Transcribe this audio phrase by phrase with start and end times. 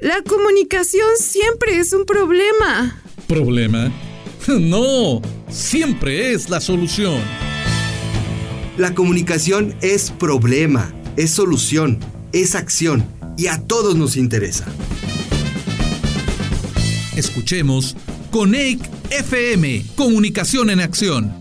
[0.00, 3.02] La comunicación siempre es un problema.
[3.26, 3.92] ¿Problema?
[4.48, 7.20] No, siempre es la solución.
[8.78, 11.98] La comunicación es problema, es solución,
[12.32, 13.04] es acción
[13.36, 14.64] y a todos nos interesa.
[17.14, 17.94] Escuchemos
[18.30, 18.80] Coneic
[19.10, 21.32] FM, Comunicación en Acción.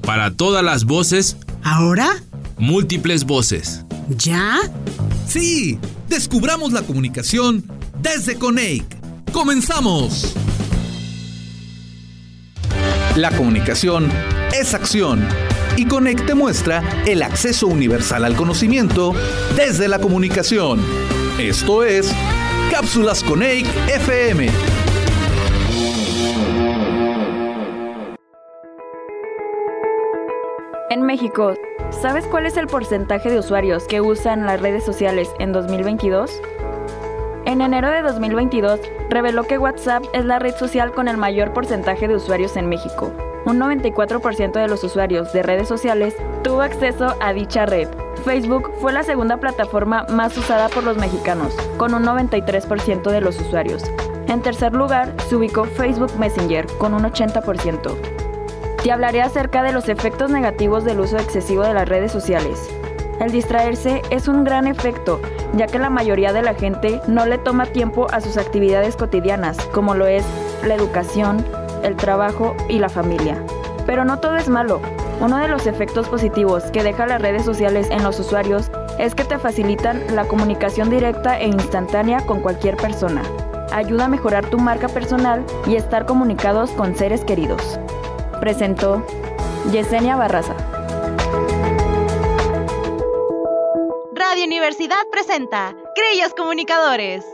[0.00, 1.36] Para todas las voces.
[1.62, 2.22] ¿Ahora?
[2.56, 3.84] Múltiples voces.
[4.08, 4.58] ¿Ya?
[5.28, 5.78] Sí,
[6.08, 8.84] descubramos la comunicación desde Coneic.
[9.32, 10.34] ¡Comenzamos!
[13.16, 14.08] La comunicación
[14.52, 15.26] es acción
[15.76, 19.14] y Coneic te muestra el acceso universal al conocimiento
[19.56, 20.80] desde la comunicación.
[21.38, 22.12] Esto es
[22.70, 24.48] Cápsulas Coneic FM.
[30.90, 31.54] En México,
[31.90, 36.30] ¿sabes cuál es el porcentaje de usuarios que usan las redes sociales en 2022?
[37.48, 42.06] En enero de 2022, reveló que WhatsApp es la red social con el mayor porcentaje
[42.06, 43.10] de usuarios en México.
[43.46, 47.88] Un 94% de los usuarios de redes sociales tuvo acceso a dicha red.
[48.22, 53.40] Facebook fue la segunda plataforma más usada por los mexicanos, con un 93% de los
[53.40, 53.82] usuarios.
[54.26, 57.96] En tercer lugar, se ubicó Facebook Messenger, con un 80%.
[58.82, 62.68] Te hablaré acerca de los efectos negativos del uso excesivo de las redes sociales.
[63.20, 65.20] El distraerse es un gran efecto,
[65.54, 69.58] ya que la mayoría de la gente no le toma tiempo a sus actividades cotidianas,
[69.72, 70.24] como lo es
[70.64, 71.44] la educación,
[71.82, 73.42] el trabajo y la familia.
[73.86, 74.80] Pero no todo es malo.
[75.20, 79.24] Uno de los efectos positivos que deja las redes sociales en los usuarios es que
[79.24, 83.22] te facilitan la comunicación directa e instantánea con cualquier persona.
[83.72, 87.78] Ayuda a mejorar tu marca personal y estar comunicados con seres queridos
[88.38, 89.04] presentó
[89.72, 90.54] Yesenia Barraza.
[94.58, 97.24] Universidad presenta Grillos Comunicadores.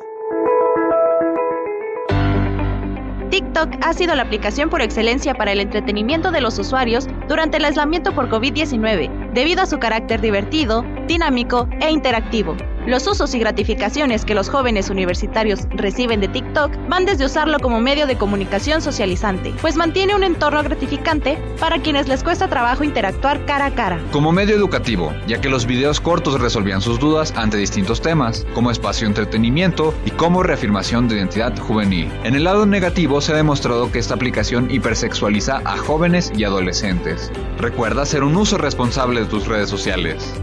[3.31, 7.65] TikTok ha sido la aplicación por excelencia para el entretenimiento de los usuarios durante el
[7.65, 12.59] aislamiento por COVID-19, debido a su carácter divertido, dinámico e interactivo.
[12.87, 17.81] Los usos y gratificaciones que los jóvenes universitarios reciben de TikTok van desde usarlo como
[17.81, 23.47] medio de comunicación socializante, pues mantiene un entorno gratificante para quienes les cuesta trabajo interactuar
[23.47, 24.03] cara a cara.
[24.13, 28.71] Como medio educativo, ya que los videos cortos resolvían sus dudas ante distintos temas, como
[28.71, 32.13] espacio de entretenimiento y como reafirmación de identidad juvenil.
[32.23, 37.33] En el lado negativo se ha demostrado que esta aplicación hipersexualiza a jóvenes y adolescentes.
[37.57, 40.35] Recuerda hacer un uso responsable de tus redes sociales.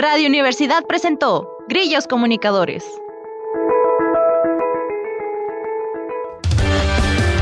[0.00, 2.84] Radio Universidad presentó Grillos Comunicadores.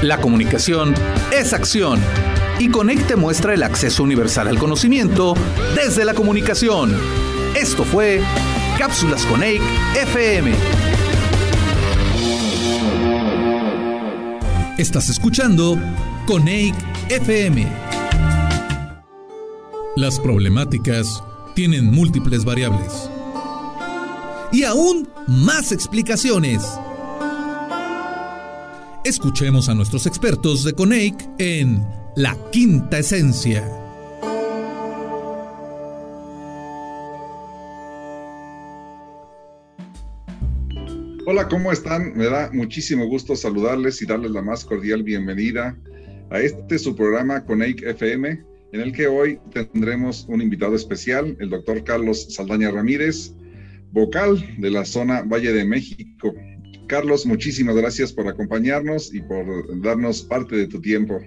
[0.01, 0.95] La comunicación
[1.31, 2.01] es acción
[2.59, 5.35] y Conecte muestra el acceso universal al conocimiento
[5.75, 6.99] desde la comunicación.
[7.55, 8.23] Esto fue
[8.79, 9.63] Cápsulas Conect
[9.95, 10.55] FM.
[14.79, 15.77] Estás escuchando
[16.27, 16.81] Conect
[17.11, 17.67] FM.
[19.97, 21.23] Las problemáticas
[21.57, 23.11] tienen múltiples variables.
[24.53, 26.63] Y aún más explicaciones.
[29.05, 31.83] Escuchemos a nuestros expertos de Coneic en
[32.15, 33.67] La Quinta Esencia.
[41.25, 42.15] Hola, ¿cómo están?
[42.15, 45.75] Me da muchísimo gusto saludarles y darles la más cordial bienvenida
[46.29, 51.49] a este su programa Coneic FM en el que hoy tendremos un invitado especial, el
[51.49, 53.33] doctor Carlos Saldaña Ramírez,
[53.91, 56.35] vocal de la zona Valle de México.
[56.87, 61.19] Carlos, muchísimas gracias por acompañarnos y por darnos parte de tu tiempo.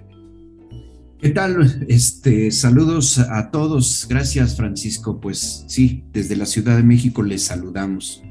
[1.20, 1.84] ¿Qué tal?
[1.88, 4.06] Este, saludos a todos.
[4.08, 5.20] Gracias, Francisco.
[5.20, 8.22] Pues sí, desde la Ciudad de México les saludamos.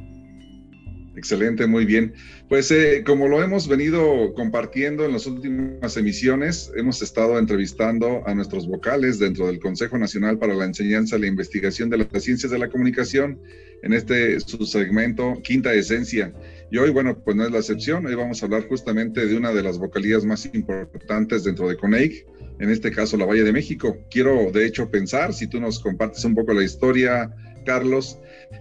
[1.20, 2.14] Excelente, muy bien.
[2.48, 8.34] Pues eh, como lo hemos venido compartiendo en las últimas emisiones, hemos estado entrevistando a
[8.34, 12.54] nuestros vocales dentro del Consejo Nacional para la Enseñanza y la Investigación de las Ciencias
[12.54, 13.38] de la Comunicación
[13.84, 16.32] en este su segmento Quinta Esencia.
[16.72, 18.06] Y hoy, bueno, pues no es la excepción.
[18.06, 22.26] Hoy vamos a hablar justamente de una de las vocalías más importantes dentro de CONEIC,
[22.60, 23.98] en este caso la Valle de México.
[24.10, 27.30] Quiero, de hecho, pensar, si tú nos compartes un poco la historia,
[27.66, 28.20] Carlos,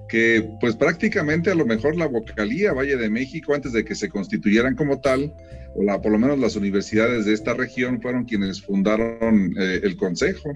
[0.08, 4.08] que pues prácticamente a lo mejor la vocalía Valle de México, antes de que se
[4.08, 5.32] constituyeran como tal,
[5.74, 9.96] o la, por lo menos las universidades de esta región fueron quienes fundaron eh, el
[9.96, 10.50] consejo.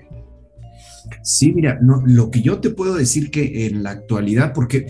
[1.22, 4.86] Sí, mira, no, lo que yo te puedo decir que en la actualidad, porque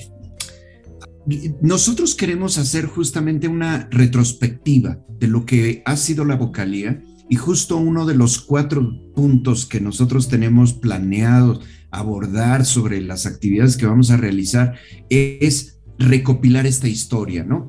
[1.60, 7.76] nosotros queremos hacer justamente una retrospectiva de lo que ha sido la vocalía y justo
[7.76, 14.10] uno de los cuatro puntos que nosotros tenemos planeados abordar sobre las actividades que vamos
[14.10, 14.74] a realizar
[15.10, 17.68] es recopilar esta historia, ¿no?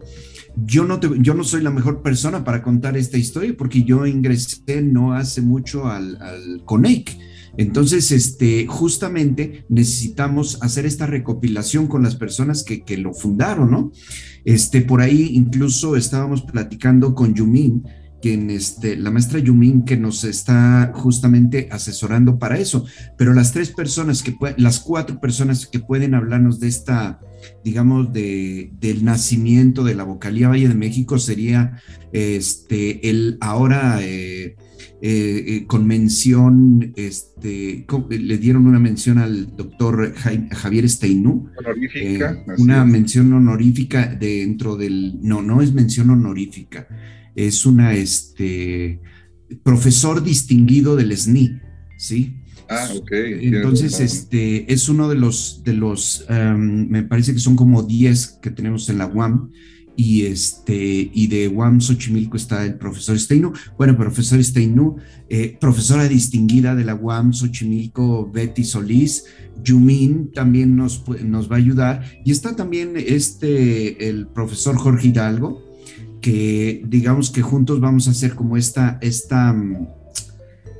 [0.56, 4.82] Yo no, yo no soy la mejor persona para contar esta historia porque yo ingresé
[4.82, 7.18] no hace mucho al, al CONEIC.
[7.58, 13.92] Entonces, este, justamente necesitamos hacer esta recopilación con las personas que, que, lo fundaron, ¿no?
[14.46, 17.84] Este, por ahí incluso estábamos platicando con Yumin,
[18.24, 22.86] quien, este, la maestra Yumin, que nos está justamente asesorando para eso.
[23.18, 27.20] Pero las tres personas que las cuatro personas que pueden hablarnos de esta,
[27.66, 31.82] digamos, de, del nacimiento de la vocalía Valle de México sería
[32.14, 34.56] este, el ahora eh,
[35.02, 41.50] eh, eh, con mención, este, le dieron una mención al doctor Javier Steinú.
[41.58, 42.42] Honorífica.
[42.58, 46.88] una mención honorífica dentro del, no, no es mención honorífica
[47.36, 49.00] es una, este,
[49.64, 51.60] profesor distinguido del SNI,
[51.98, 52.36] ¿sí?
[52.70, 53.12] Ah, ok.
[53.12, 58.40] Entonces, este, es uno de los, de los, em, me parece que son como 10
[58.42, 59.52] que tenemos en la UAM,
[59.96, 63.54] y este y de UAM Xochimilco está el profesor Steinu.
[63.78, 64.98] Bueno, profesor Steinu,
[65.30, 69.26] eh, profesora distinguida de la UAM Xochimilco, Betty Solís,
[69.64, 72.04] Yumin también nos, nos va a ayudar.
[72.26, 75.62] Y está también este, el profesor Jorge Hidalgo,
[76.24, 79.88] que digamos que juntos vamos a hacer como esta, esta, mm,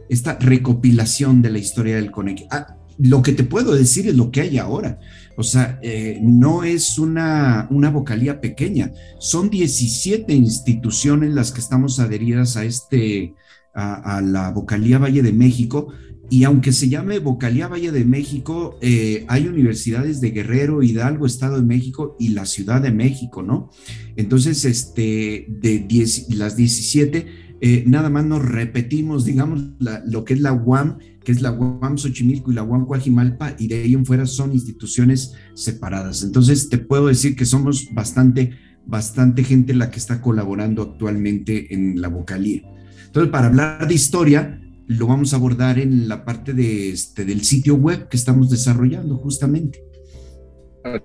[0.08, 2.48] esta recopilación de la historia del Conec.
[2.50, 5.02] Ah, lo que te puedo decir es lo que hay ahora.
[5.36, 12.00] O sea, eh, no es una, una vocalía pequeña, son 17 instituciones las que estamos
[12.00, 13.34] adheridas a este,
[13.76, 15.90] a, a la vocalía Valle de México,
[16.34, 21.58] y aunque se llame Vocalía Valle de México, eh, hay universidades de Guerrero, Hidalgo, Estado
[21.58, 23.70] de México y la Ciudad de México, ¿no?
[24.16, 25.86] Entonces, este, de
[26.30, 27.28] las 17,
[27.62, 29.62] eh, nada más nos repetimos, digamos,
[30.08, 33.68] lo que es la UAM, que es la UAM Xochimilco y la UAM Coajimalpa, y
[33.68, 36.24] de ahí en fuera son instituciones separadas.
[36.24, 38.58] Entonces, te puedo decir que somos bastante,
[38.88, 42.64] bastante gente la que está colaborando actualmente en la vocalía.
[43.06, 47.44] Entonces, para hablar de historia, lo vamos a abordar en la parte de este, del
[47.44, 49.84] sitio web que estamos desarrollando justamente.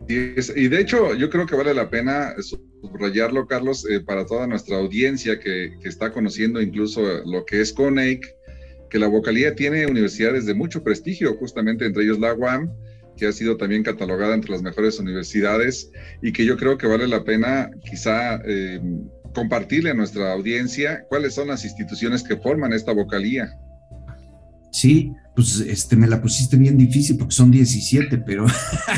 [0.08, 4.76] Y de hecho, yo creo que vale la pena subrayarlo, Carlos, eh, para toda nuestra
[4.76, 8.26] audiencia que, que, está conociendo incluso lo que es CONEIC,
[8.90, 12.72] que la vocalía tiene universidades de mucho prestigio, justamente entre ellos la UAM,
[13.16, 15.90] que ha sido también catalogada entre las mejores universidades
[16.22, 18.80] y que yo creo que vale la pena quizá eh,
[19.34, 23.52] compartirle a nuestra audiencia cuáles son las instituciones que forman esta vocalía.
[24.78, 28.46] Sí, pues este, me la pusiste bien difícil porque son 17, pero,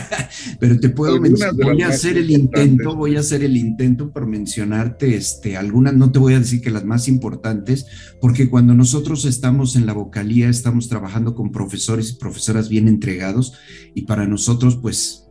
[0.60, 4.26] pero te puedo mencionar, voy a hacer el intento, voy a hacer el intento por
[4.26, 7.86] mencionarte este, algunas, no te voy a decir que las más importantes,
[8.20, 13.54] porque cuando nosotros estamos en la vocalía, estamos trabajando con profesores y profesoras bien entregados
[13.94, 15.29] y para nosotros, pues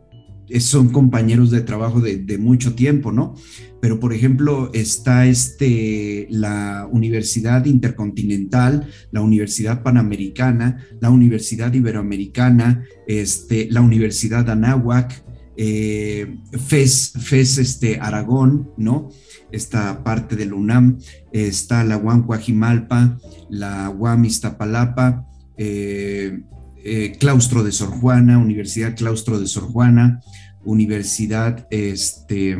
[0.58, 3.34] son compañeros de trabajo de, mucho tiempo, ¿no?
[3.80, 13.68] Pero, por ejemplo, está este, la Universidad Intercontinental, la Universidad Panamericana, la Universidad Iberoamericana, este,
[13.70, 15.24] la Universidad Anáhuac,
[15.56, 19.10] eh, FES, FES este, Aragón, ¿no?
[19.52, 20.98] Esta parte de la UNAM,
[21.32, 23.18] está la UAM Coajimalpa,
[23.50, 25.26] la UAM Iztapalapa,
[25.56, 26.40] eh,
[26.82, 30.22] eh, Claustro de Sor Juana, Universidad Claustro de Sor Juana,
[30.64, 32.56] Universidad, este,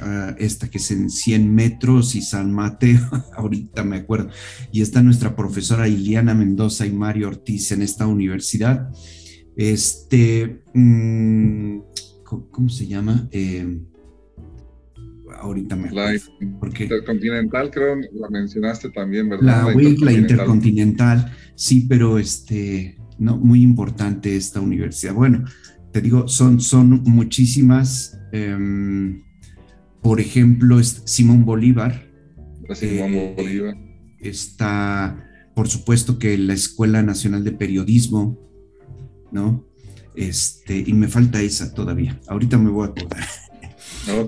[0.00, 3.00] ah, esta que es en 100 metros y San Mateo,
[3.36, 4.30] ahorita me acuerdo,
[4.72, 8.90] y está nuestra profesora Iliana Mendoza y Mario Ortiz en esta universidad.
[9.54, 11.78] Este, mm,
[12.24, 13.28] ¿cómo, se llama?
[13.32, 13.80] Eh,
[15.38, 16.30] ahorita me acuerdo.
[16.40, 19.66] La Intercontinental, creo, la mencionaste también, ¿verdad?
[19.74, 23.36] La, la Intercontinental, sí, pero este, ¿no?
[23.36, 25.14] Muy importante esta universidad.
[25.14, 25.44] Bueno,
[25.92, 28.18] te digo, son, son muchísimas.
[28.32, 29.22] Em,
[30.00, 32.10] por ejemplo, Simón Bolívar.
[32.74, 33.76] Simón eh, Bolívar.
[34.18, 38.38] Está, por supuesto, que la Escuela Nacional de Periodismo,
[39.30, 39.66] ¿no?
[40.16, 42.18] Este, y me falta esa todavía.
[42.26, 43.24] Ahorita me voy a acordar.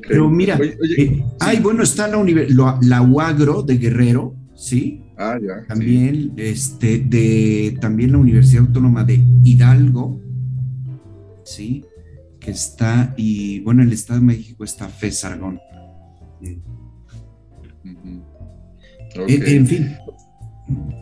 [0.08, 0.58] Pero mira,
[0.98, 5.02] eh, ay, bueno, está la, la, la UAGRO de Guerrero, ¿sí?
[5.16, 5.66] Ah, ya.
[5.66, 10.20] También, este, de, también la Universidad Autónoma de Hidalgo,
[11.44, 11.84] ¿sí?
[12.40, 15.60] Que está, y bueno, el Estado de México está FES Aragón.
[19.16, 19.96] en, fin.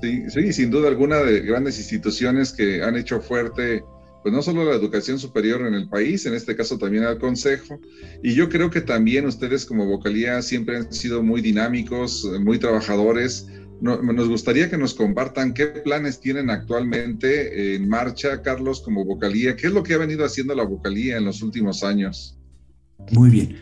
[0.03, 3.83] Sí, sí, sin duda alguna de grandes instituciones que han hecho fuerte
[4.23, 7.81] pues no solo la educación superior en el país, en este caso también al Consejo.
[8.23, 13.49] Y yo creo que también ustedes como vocalía siempre han sido muy dinámicos, muy trabajadores,
[13.83, 19.57] nos gustaría que nos compartan qué planes tienen actualmente en marcha, Carlos, como vocalía.
[19.57, 22.39] ¿Qué es lo que ha venido haciendo la vocalía en los últimos años?
[23.11, 23.57] Muy bien.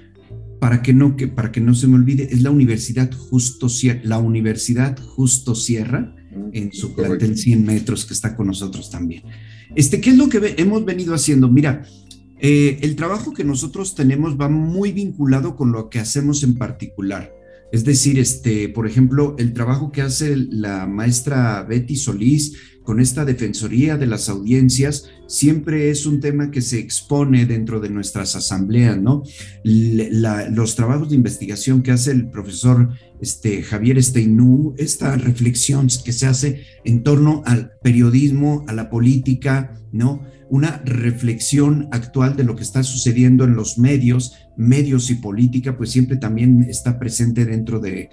[0.61, 4.01] Para que no, que, para que no se me olvide, es la Universidad Justo Sierra,
[4.05, 9.23] la Universidad Justo Sierra, mm, en su plantel 100 metros que está con nosotros también.
[9.75, 11.49] Este, ¿Qué es lo que hemos venido haciendo?
[11.49, 11.87] Mira,
[12.41, 17.40] eh, el trabajo que nosotros tenemos va muy vinculado con lo que hacemos en particular.
[17.73, 23.25] Es decir, este, por ejemplo, el trabajo que hace la maestra Betty Solís con esta
[23.25, 29.01] defensoría de las audiencias siempre es un tema que se expone dentro de nuestras asambleas,
[29.01, 29.23] ¿no?
[29.63, 32.89] los trabajos de investigación que hace el profesor
[33.21, 39.79] este, Javier Steinú, esta reflexión que se hace en torno al periodismo, a la política,
[39.93, 40.23] ¿no?
[40.49, 45.91] Una reflexión actual de lo que está sucediendo en los medios, medios y política, pues
[45.91, 48.11] siempre también está presente dentro de,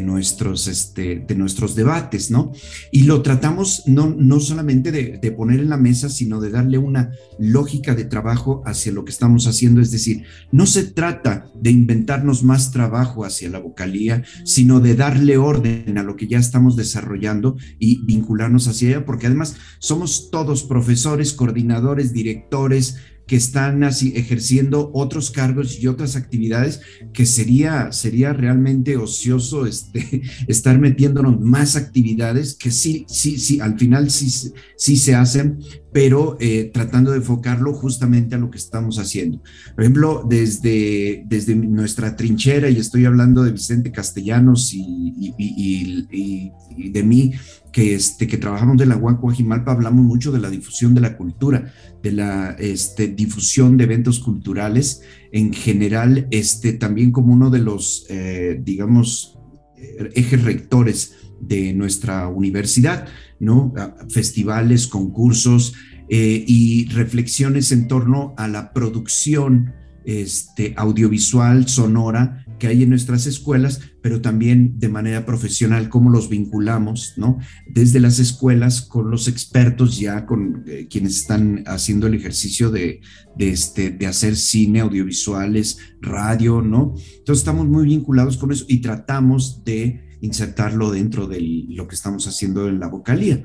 [0.00, 2.52] nuestros, este, de nuestros debates, ¿no?
[2.92, 6.78] Y lo tratamos no, no solamente de, de, poner en la mesa, sino de darle
[6.78, 9.80] una lógica de trabajo hacia lo que estamos haciendo.
[9.80, 15.36] Es decir, no se trata de inventarnos más trabajo hacia la vocalía, sino de darle
[15.36, 20.62] orden a lo que ya estamos desarrollando y vincularnos hacia ella, porque además somos todos
[20.62, 22.98] profesores, coordinadores, directores,
[23.32, 26.82] que están así ejerciendo otros cargos y otras actividades
[27.14, 33.78] que sería, sería realmente ocioso este, estar metiéndonos más actividades que sí, sí, sí, al
[33.78, 35.60] final sí, sí se hacen,
[35.92, 39.42] pero eh, tratando de enfocarlo justamente a lo que estamos haciendo.
[39.74, 47.02] Por ejemplo, desde, desde nuestra trinchera, y estoy hablando de Vicente Castellanos y, y, de
[47.02, 47.32] mí,
[47.72, 51.72] que, este, que trabajamos de la Guajimalpa, hablamos mucho de la difusión de la cultura,
[52.02, 58.06] de la este, difusión de eventos culturales en general, este, también como uno de los,
[58.08, 59.38] eh, digamos,
[59.76, 63.08] eh, ejes rectores de nuestra universidad,
[63.42, 63.74] ¿no?
[64.08, 65.74] Festivales, concursos
[66.08, 69.72] eh, y reflexiones en torno a la producción
[70.04, 76.28] este, audiovisual, sonora que hay en nuestras escuelas, pero también de manera profesional, cómo los
[76.28, 77.38] vinculamos, ¿no?
[77.68, 83.00] Desde las escuelas con los expertos ya, con eh, quienes están haciendo el ejercicio de,
[83.38, 86.94] este, de hacer cine, audiovisuales, radio, ¿no?
[87.18, 92.26] Entonces estamos muy vinculados con eso y tratamos de insertarlo dentro de lo que estamos
[92.26, 93.44] haciendo en la vocalía.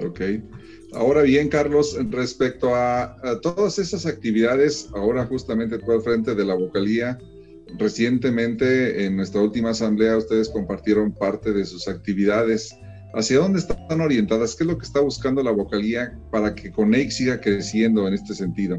[0.00, 0.20] Ok.
[0.94, 6.54] Ahora bien, Carlos, respecto a, todas esas actividades, ahora justamente tú al frente de la
[6.54, 7.18] vocalía,
[7.78, 12.74] recientemente en nuestra última asamblea ustedes compartieron parte de sus actividades.
[13.14, 14.54] ¿Hacia dónde están orientadas?
[14.54, 18.34] ¿Qué es lo que está buscando la vocalía para que Coneix siga creciendo en este
[18.34, 18.78] sentido?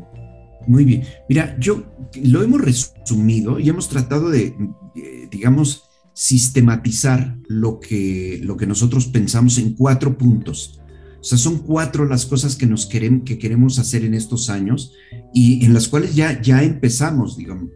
[0.65, 1.03] Muy bien.
[1.27, 1.83] Mira, yo
[2.23, 4.55] lo hemos resumido y hemos tratado de,
[4.95, 10.79] eh, digamos, sistematizar lo que, lo que nosotros pensamos en cuatro puntos.
[11.19, 14.93] O sea, son cuatro las cosas que nos queremos, que queremos hacer en estos años
[15.33, 17.69] y en las cuales ya, ya empezamos, digamos.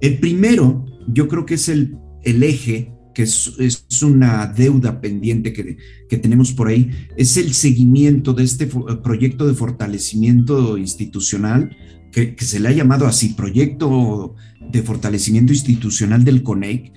[0.00, 5.52] El primero, yo creo que es el, el eje, que es, es una deuda pendiente
[5.52, 5.76] que,
[6.08, 11.76] que, tenemos por ahí, es el seguimiento de este proyecto de fortalecimiento institucional,
[12.12, 14.34] que, que se le ha llamado así, proyecto
[14.72, 16.92] de fortalecimiento institucional del CONEC,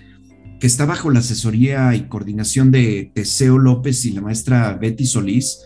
[0.64, 5.60] que está bajo la asesoría y coordinación de Teseo López y la maestra Betty Solís.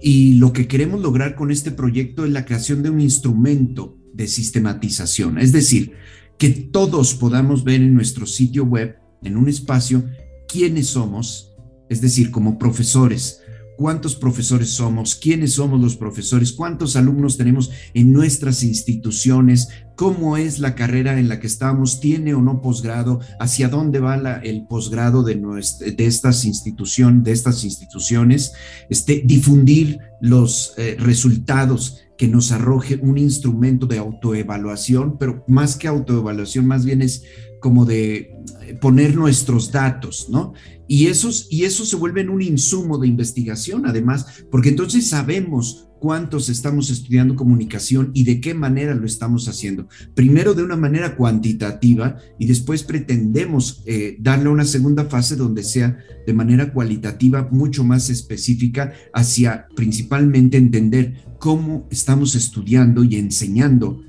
[0.00, 4.26] Y lo que queremos lograr con este proyecto es la creación de un instrumento de
[4.26, 5.92] sistematización, es decir,
[6.38, 10.10] que todos podamos ver en nuestro sitio web, en un espacio,
[10.48, 11.54] quiénes somos,
[11.88, 13.41] es decir, como profesores,
[13.82, 20.60] cuántos profesores somos, quiénes somos los profesores, cuántos alumnos tenemos en nuestras instituciones, cómo es
[20.60, 25.24] la carrera en la que estamos, tiene o no posgrado, hacia dónde va el posgrado
[25.24, 28.52] de, de, estas instituciones, de estas instituciones,
[28.88, 35.88] este, difundir los eh, resultados que nos arroje un instrumento de autoevaluación, pero más que
[35.88, 37.24] autoevaluación, más bien es
[37.58, 38.14] como de
[38.60, 40.52] eh, poner nuestros datos, ¿no?
[40.94, 46.48] Y, esos, y eso se vuelve un insumo de investigación, además, porque entonces sabemos cuántos
[46.48, 49.86] estamos estudiando comunicación y de qué manera lo estamos haciendo.
[50.16, 55.96] Primero de una manera cuantitativa y después pretendemos eh, darle una segunda fase donde sea
[56.26, 64.02] de manera cualitativa mucho más específica hacia principalmente entender cómo estamos estudiando y enseñando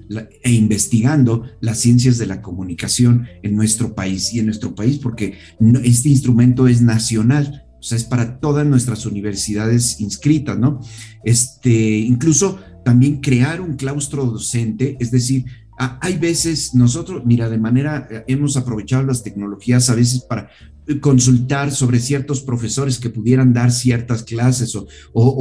[0.44, 5.38] e investigando las ciencias de la comunicación en nuestro país y en nuestro país porque
[5.84, 10.80] este instrumento es nacional o sea, es para todas nuestras universidades inscritas, ¿no?
[11.26, 15.44] Este, incluso también crear un claustro docente, es decir,
[15.78, 20.50] hay veces nosotros, mira, de manera, eh, hemos aprovechado las tecnologías a veces para
[20.88, 24.88] eh, consultar sobre ciertos profesores que pudieran dar ciertas clases o,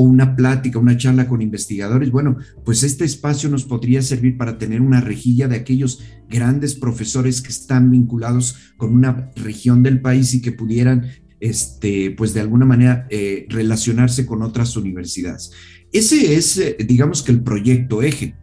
[0.03, 2.11] una plática, una charla con investigadores.
[2.11, 7.43] Bueno, pues este espacio nos podría servir para tener una rejilla de aquellos grandes profesores
[7.43, 11.07] que están vinculados con una región del país y que pudieran,
[11.43, 15.51] este, pues de alguna manera, eh, relacionarse con otras universidades.
[15.93, 18.37] Ese es, digamos que el proyecto eje.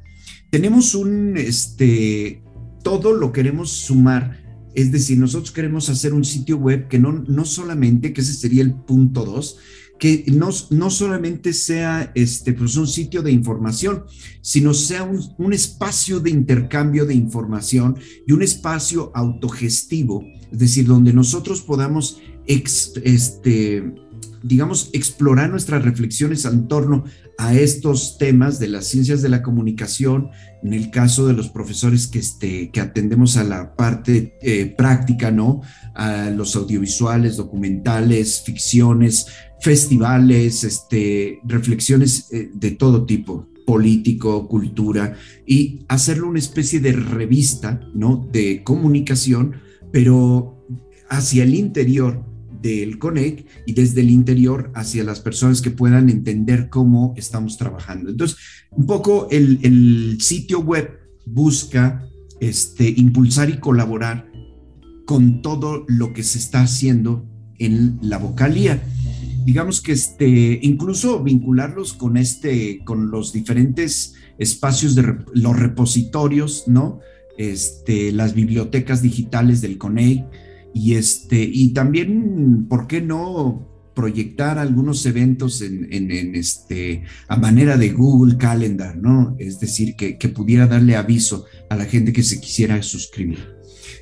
[0.52, 2.44] Tenemos un, este,
[2.84, 4.44] todo lo queremos sumar,
[4.76, 8.64] es decir, nosotros queremos hacer un sitio web que no, no solamente, que ese sería
[8.64, 9.58] el punto dos,
[9.98, 14.04] que no, no solamente sea este, pues un sitio de información,
[14.42, 20.86] sino sea un, un, espacio de intercambio de información y un espacio autogestivo, es decir,
[20.86, 23.94] donde nosotros podamos este,
[24.42, 27.04] digamos, explorar nuestras reflexiones en torno
[27.38, 30.30] a estos temas de las ciencias de la comunicación,
[30.64, 35.32] en el caso de los profesores que, este, que atendemos a la parte eh, práctica,
[35.32, 35.62] ¿no?
[35.94, 39.28] A los audiovisuales, documentales, ficciones,
[39.62, 45.16] festivales, este, reflexiones eh, de todo tipo, político, cultura,
[45.46, 48.28] y hacerlo una especie de revista, ¿no?
[48.32, 49.56] De comunicación,
[49.92, 50.66] pero
[51.10, 52.29] hacia el interior
[52.62, 58.10] del CONEC y desde el interior hacia las personas que puedan entender cómo estamos trabajando.
[58.10, 58.38] Entonces,
[58.72, 62.08] un poco el, sitio web busca
[62.40, 64.30] este, impulsar y colaborar
[65.06, 67.26] con todo lo que se está haciendo
[67.58, 68.84] en la vocalía.
[69.46, 77.00] Digamos que este, incluso vincularlos con, este, con los diferentes espacios de los repositorios, ¿no?
[77.38, 80.26] Este, las bibliotecas digitales del CONEI,
[80.74, 87.90] y, este, y también, ¿por qué no proyectar algunos eventos en, este, a manera de
[87.90, 89.36] Google Calendar, ¿no?
[89.40, 93.60] Es decir, que, que pudiera darle aviso a la gente que se quisiera suscribir.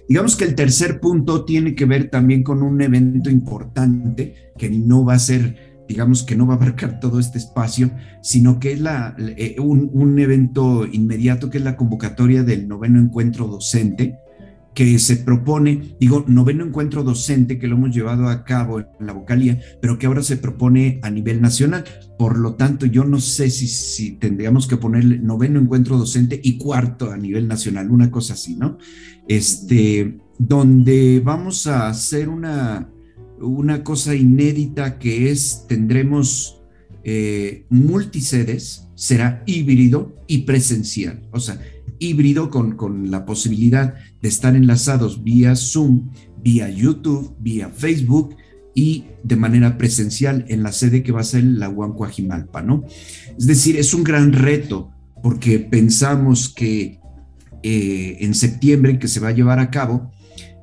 [0.07, 5.03] Digamos que el tercer punto tiene que ver también con un evento importante que no
[5.03, 7.89] va a ser, digamos que no va a abarcar todo este espacio,
[8.21, 12.99] sino que es la, eh, un, un evento inmediato que es la convocatoria del noveno
[12.99, 14.19] encuentro docente,
[14.77, 19.13] que se propone, digo, noveno encuentro docente que lo hemos llevado a cabo en la
[19.13, 21.83] vocalía, pero que ahora se propone a nivel nacional.
[22.19, 26.59] Por lo tanto, yo no sé si, si tendríamos que ponerle noveno encuentro docente y
[26.59, 28.77] cuarto a nivel nacional, una cosa así, ¿no?
[29.27, 32.87] Este, donde vamos a hacer una,
[33.41, 36.61] una cosa inédita que es, tendremos
[37.03, 41.27] eh, multisedes, será híbrido y presencial.
[41.31, 41.59] O sea,
[41.99, 46.09] híbrido con, con la posibilidad de estar enlazados vía Zoom,
[46.43, 48.35] vía YouTube, vía Facebook
[48.73, 52.83] y de manera presencial en la sede que va a ser la Huancuajimalpa, ¿no?
[53.37, 54.91] Es decir, es un gran reto
[55.23, 56.99] porque pensamos que
[57.63, 60.11] eh, en septiembre, que se va a llevar a cabo,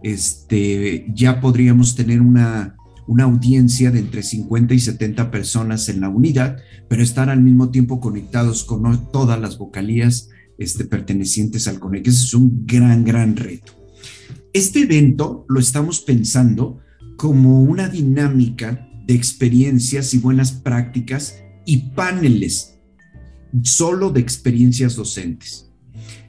[0.03, 6.09] este, ya podríamos tener una, una audiencia de entre 50 y 70 personas en la
[6.09, 12.07] unidad, pero estar al mismo tiempo conectados con todas las vocalías este, pertenecientes al CONEC.
[12.07, 13.73] Ese es un gran, gran reto.
[14.53, 16.79] Este evento lo estamos pensando
[17.17, 21.37] como una dinámica de experiencias y buenas prácticas
[21.67, 22.79] y paneles
[23.63, 25.71] solo de experiencias docentes.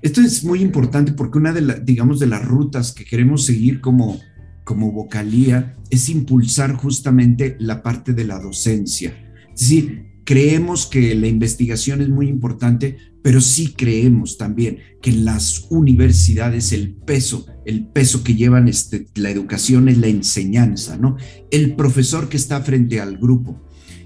[0.01, 3.81] Esto es muy importante porque una de las, digamos, de las rutas que queremos seguir
[3.81, 4.19] como,
[4.63, 9.15] como vocalía es impulsar justamente la parte de la docencia.
[9.53, 15.25] Es decir, creemos que la investigación es muy importante, pero sí creemos también que en
[15.25, 21.17] las universidades el peso, el peso que llevan este, la educación es la enseñanza, ¿no?
[21.49, 23.59] El profesor que está frente al grupo.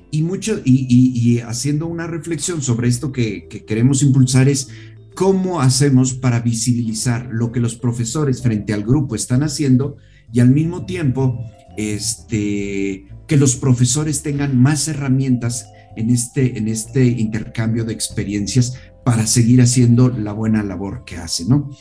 [0.09, 4.69] Y, mucho, y, haciendo una reflexión sobre esto que, que queremos impulsar es
[5.15, 9.97] cómo hacemos para visibilizar lo que los profesores frente al grupo están haciendo
[10.31, 11.43] y al mismo tiempo
[11.75, 18.75] este, que los profesores tengan más herramientas en este, en este intercambio de experiencias
[19.09, 21.71] para seguir haciendo la buena labor que hace, ¿no?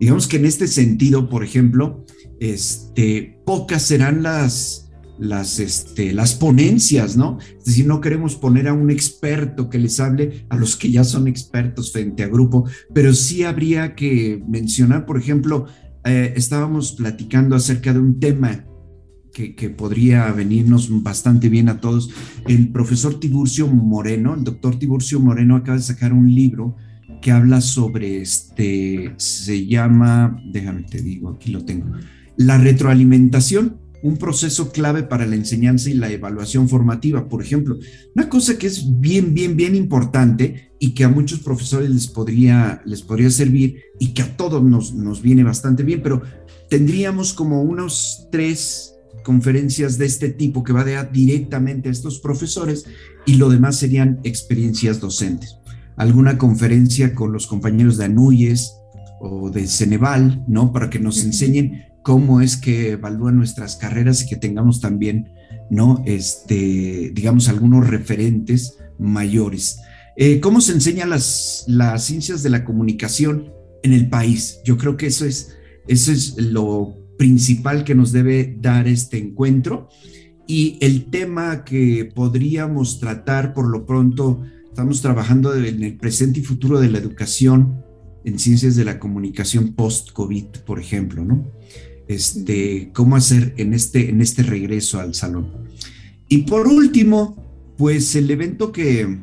[0.00, 2.06] Digamos que en este sentido, por ejemplo,
[2.40, 7.36] este, pocas serán las, las, este, las ponencias, ¿no?
[7.58, 11.04] Es decir, no queremos poner a un experto que les hable a los que ya
[11.04, 15.66] son expertos frente a grupo, pero sí habría que mencionar, por ejemplo,
[16.06, 18.64] eh, estábamos platicando acerca de un tema
[19.56, 22.10] que, podría venirnos bastante bien a todos.
[22.46, 26.76] El profesor Tiburcio Moreno, el doctor Tiburcio Moreno acaba de sacar un libro
[27.22, 31.86] que habla sobre este, se llama, déjame te digo, aquí lo tengo,
[32.36, 37.28] la retroalimentación un proceso clave para la enseñanza y la evaluación formativa.
[37.28, 37.78] Por ejemplo,
[38.14, 42.80] una cosa que es bien, bien, bien importante y que a muchos profesores les podría,
[42.84, 46.22] les podría servir y que a todos nos, nos viene bastante bien, pero
[46.70, 52.86] tendríamos como unos tres conferencias de este tipo que va a directamente a estos profesores
[53.26, 55.58] y lo demás serían experiencias docentes.
[55.96, 58.72] Alguna conferencia con los compañeros de Anuyes
[59.20, 60.72] o de Ceneval, ¿no?
[60.72, 65.32] Para que nos enseñen cómo es que evalúan nuestras carreras y que tengamos también,
[65.70, 66.02] ¿no?
[66.06, 69.80] Este, digamos, algunos referentes mayores.
[70.16, 73.52] Eh, ¿Cómo se enseñan las, las ciencias de la comunicación
[73.82, 74.60] en el país?
[74.64, 79.90] Yo creo que eso es, eso es lo principal que nos debe dar este encuentro.
[80.46, 86.44] Y el tema que podríamos tratar por lo pronto, estamos trabajando en el presente y
[86.44, 87.84] futuro de la educación
[88.24, 91.50] en ciencias de la comunicación post-COVID, por ejemplo, ¿no?
[92.08, 95.52] Este, cómo hacer en este, en este regreso al salón.
[96.28, 99.18] Y por último, pues el evento que,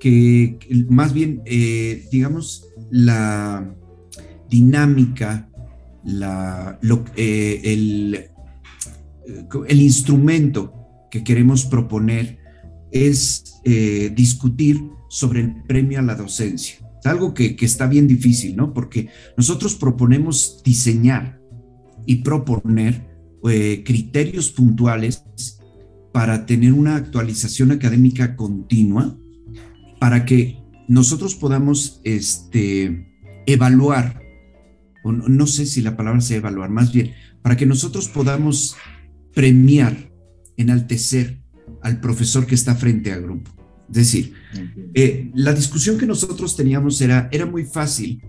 [0.00, 3.74] que más bien, eh, digamos, la
[4.48, 5.50] dinámica,
[7.16, 8.30] eh, el,
[9.80, 10.72] instrumento
[11.10, 12.38] que queremos proponer
[12.90, 18.72] es eh, discutir sobre el premio a la docencia algo que, está bien difícil, ¿no?
[18.72, 21.40] Porque nosotros proponemos diseñar
[22.04, 23.06] y proponer
[23.48, 25.24] eh, criterios puntuales
[26.12, 29.16] para tener una actualización académica continua,
[30.00, 33.12] para que nosotros podamos este,
[33.46, 34.22] evaluar,
[35.06, 38.76] o no sé si la palabra sea evaluar, más bien, para que nosotros podamos
[39.34, 40.10] premiar,
[40.56, 41.40] enaltecer
[41.82, 43.50] al profesor que está frente al grupo.
[43.88, 44.32] Es decir,
[44.94, 48.20] eh, la discusión que nosotros teníamos era, era muy fácil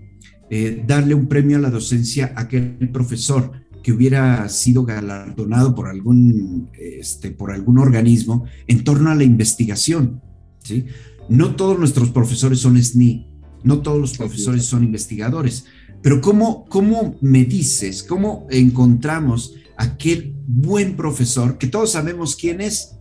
[0.50, 3.50] eh, darle un premio a la docencia a aquel profesor
[3.82, 10.22] que hubiera sido galardonado por algún, este, por algún organismo en torno a la investigación.
[10.62, 10.86] ¿sí?
[11.28, 13.26] No todos nuestros profesores son SNI,
[13.64, 15.66] no todos los profesores son investigadores,
[16.02, 22.98] pero ¿cómo, cómo me dices, cómo encontramos aquel buen profesor que todos sabemos quién es?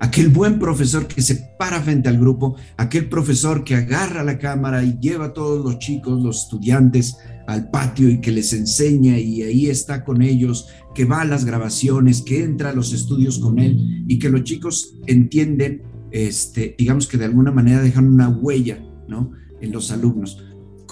[0.00, 4.82] Aquel buen profesor que se para frente al grupo, aquel profesor que agarra la cámara
[4.82, 7.16] y lleva a todos los chicos, los estudiantes
[7.46, 11.44] al patio y que les enseña y ahí está con ellos, que va a las
[11.44, 17.06] grabaciones, que entra a los estudios con él y que los chicos entienden, este, digamos
[17.06, 19.32] que de alguna manera dejan una huella, ¿no?
[19.60, 20.42] En los alumnos.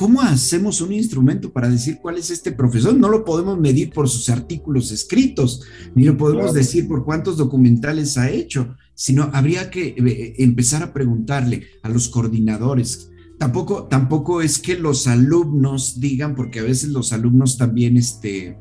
[0.03, 2.93] ¿Cómo hacemos un instrumento para decir cuál es este profesor?
[2.93, 5.63] No lo podemos medir por sus artículos escritos,
[5.95, 10.93] ni lo podemos decir por cuántos documentales ha hecho, sino habría que eh, empezar a
[10.93, 13.11] preguntarle a los coordinadores.
[13.39, 18.59] Tampoco, tampoco es que los alumnos digan, porque a veces los alumnos también, este,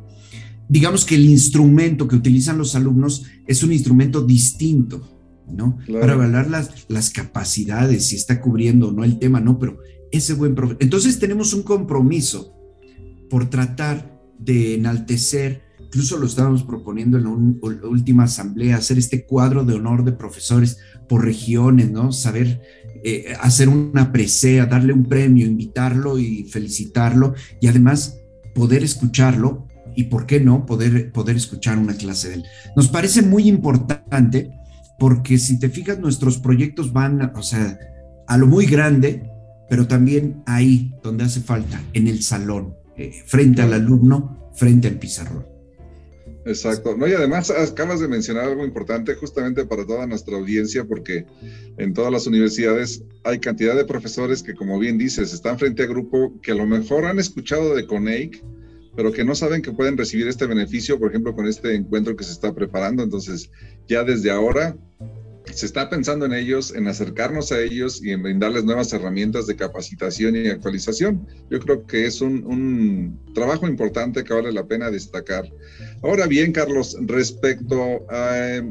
[0.70, 5.10] digamos que el instrumento que utilizan los alumnos es un instrumento distinto,
[5.52, 5.80] ¿no?
[5.92, 9.80] Para evaluar las, las capacidades, si está cubriendo o no el tema, no, pero
[10.12, 10.82] ese buen profesor.
[10.82, 12.56] Entonces tenemos un compromiso
[13.30, 19.64] por tratar de enaltecer, incluso lo estábamos proponiendo en la, última asamblea, hacer este cuadro
[19.64, 22.12] de honor de profesores por regiones, ¿no?
[22.12, 22.62] Saber
[23.04, 28.18] eh, hacer una presea, darle un premio, invitarlo y felicitarlo y además
[28.54, 32.44] poder escucharlo y, ¿por qué no?, poder, poder escuchar una clase de él.
[32.76, 34.52] Nos parece muy importante
[35.00, 37.80] porque si te fijas, nuestros proyectos van, o sea,
[38.28, 39.31] a lo muy grande,
[39.72, 45.00] pero también ahí donde hace falta, en el salón, eh, frente al alumno, frente al
[45.00, 45.46] pizarrón.
[46.46, 46.98] Exacto.
[46.98, 51.26] No, y además acabas de mencionar algo importante justamente para toda nuestra audiencia, porque
[51.78, 55.86] en todas las universidades hay cantidad de profesores que, como bien dices, están frente a
[55.86, 58.44] grupo que a lo mejor han escuchado de CONEIC,
[58.98, 62.26] pero que no saben que pueden recibir este beneficio, por ejemplo, con este encuentro que
[62.26, 63.04] se está preparando.
[63.04, 63.50] Entonces,
[63.88, 64.76] ya desde ahora
[65.46, 69.56] se está pensando en ellos, en acercarnos a ellos y en brindarles nuevas herramientas de
[69.56, 71.28] capacitación y actualización.
[71.50, 75.46] Yo creo que es un, trabajo importante que vale la pena destacar.
[76.04, 78.62] Ahora bien, Carlos, respecto a,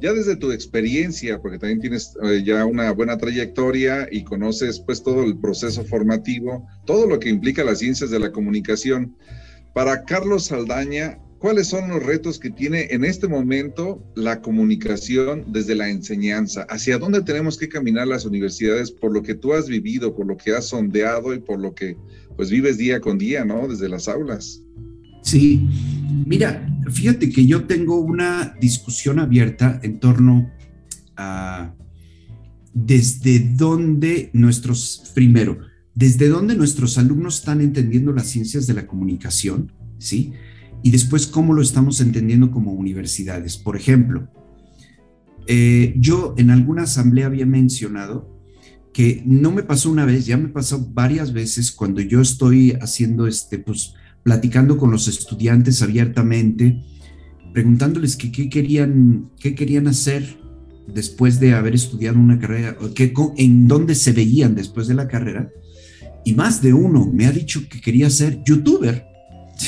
[0.00, 5.02] ya desde tu experiencia, porque también tienes eh, ya una buena trayectoria y conoces pues
[5.02, 9.16] todo el proceso formativo, todo lo que implica las ciencias de la comunicación,
[9.74, 15.76] para Carlos Saldaña, ¿Cuáles son los retos que tiene en este momento la comunicación desde
[15.76, 16.62] la enseñanza?
[16.68, 20.36] ¿Hacia dónde tenemos que caminar las universidades por lo que tú has vivido, por lo
[20.36, 21.96] que has sondeado y por lo que
[22.36, 23.68] pues vives día con día, ¿no?
[23.68, 24.62] Desde las aulas.
[25.22, 25.68] Sí,
[26.26, 30.50] mira, fíjate que yo tengo una discusión abierta en torno
[31.16, 31.74] a
[32.72, 35.58] desde dónde nuestros, primero,
[35.94, 40.32] desde dónde nuestros alumnos están entendiendo las ciencias de la comunicación, ¿sí?
[40.82, 43.56] Y después cómo lo estamos entendiendo como universidades.
[43.56, 44.28] Por ejemplo,
[45.46, 48.38] eh, yo en alguna asamblea había mencionado
[48.92, 53.26] que no me pasó una vez, ya me pasó varias veces cuando yo estoy haciendo
[53.26, 56.82] este, pues platicando con los estudiantes abiertamente,
[57.52, 60.38] preguntándoles qué querían, qué querían hacer
[60.86, 65.50] después de haber estudiado una carrera, qué, en dónde se veían después de la carrera.
[66.24, 69.06] Y más de uno me ha dicho que quería ser youtuber.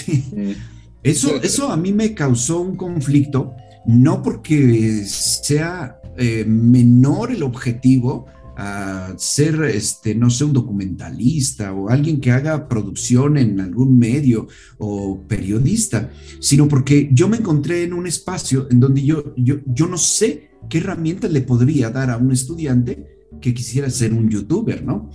[1.03, 3.55] Eso, eso a mí me causó un conflicto,
[3.87, 8.27] no porque sea eh, menor el objetivo,
[8.63, 14.49] a ser, este, no sé, un documentalista o alguien que haga producción en algún medio
[14.77, 16.11] o periodista,
[16.41, 20.51] sino porque yo me encontré en un espacio en donde yo, yo, yo no sé
[20.69, 23.07] qué herramientas le podría dar a un estudiante
[23.41, 25.11] que quisiera ser un youtuber, ¿no?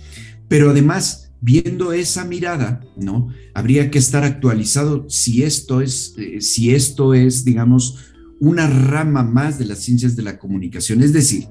[0.48, 3.28] Pero además, viendo esa mirada, ¿no?
[3.54, 7.98] Habría que estar actualizado si esto es, eh, si esto es, digamos,
[8.40, 11.02] una rama más de las ciencias de la comunicación.
[11.02, 11.48] Es decir,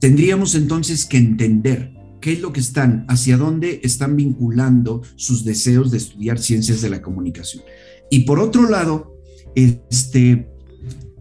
[0.00, 5.90] Tendríamos entonces que entender qué es lo que están, hacia dónde están vinculando sus deseos
[5.90, 7.64] de estudiar ciencias de la comunicación.
[8.10, 9.16] Y por otro lado,
[9.54, 10.48] este,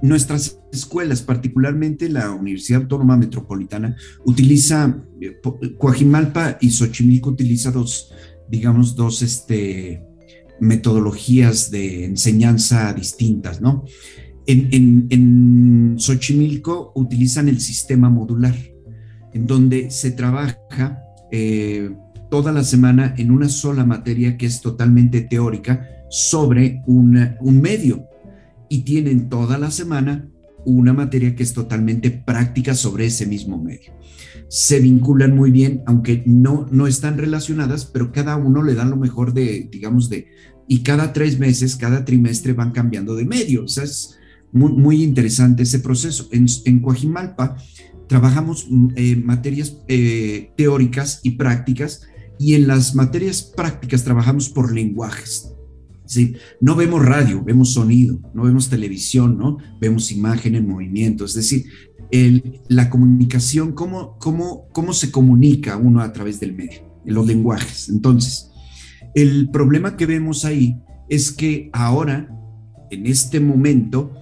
[0.01, 5.39] nuestras escuelas, particularmente la Universidad Autónoma Metropolitana, utiliza, eh,
[5.77, 8.13] Coajimalpa y Xochimilco utiliza dos,
[8.49, 10.03] digamos, dos este,
[10.59, 13.85] metodologías de enseñanza distintas, ¿no?
[14.45, 18.55] En, Xochimilco utilizan el sistema modular,
[19.33, 21.89] en donde se trabaja eh,
[22.31, 28.07] toda la semana en una sola materia que es totalmente teórica sobre un medio
[28.69, 30.29] y tienen toda la semana
[30.65, 33.93] una materia que es totalmente práctica sobre ese mismo medio.
[34.49, 38.97] Se vinculan muy bien, aunque no, no están relacionadas, pero cada uno le da lo
[38.97, 40.27] mejor de, digamos, de,
[40.67, 43.63] y cada tres meses, cada trimestre van cambiando de medio.
[43.63, 44.17] O sea, es,
[44.51, 46.27] muy, interesante ese proceso.
[46.31, 47.57] En, en Coajimalpa
[48.07, 52.07] trabajamos mm, eh, materias eh, teóricas y prácticas
[52.39, 55.53] y en las materias prácticas trabajamos por lenguajes.
[56.61, 59.57] No vemos radio, vemos sonido, no vemos televisión, ¿no?
[59.79, 61.65] Vemos imagen en movimiento, es decir,
[62.69, 67.89] la comunicación, cómo, cómo, cómo se comunica uno a través del medio, en los lenguajes.
[67.89, 68.49] Entonces,
[69.13, 72.29] el problema que vemos ahí es que ahora,
[72.91, 74.13] en este momento,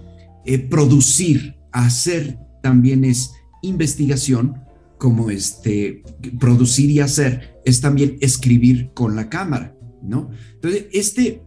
[0.44, 4.54] eh, producir, hacer también es investigación,
[4.98, 6.02] como este,
[6.40, 10.30] producir y hacer es también escribir con la cámara, ¿no?
[10.54, 11.42] Entonces, este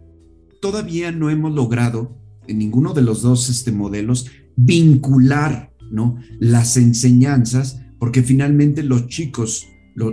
[0.61, 2.17] todavía no hemos logrado
[2.47, 6.17] en ninguno de los dos este, modelos vincular, ¿no?
[6.39, 9.67] Las enseñanzas, porque finalmente los chicos,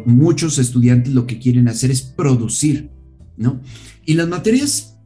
[0.04, 2.90] muchos estudiantes lo que quieren hacer es producir,
[3.36, 3.60] ¿no?
[4.04, 4.96] Y las materias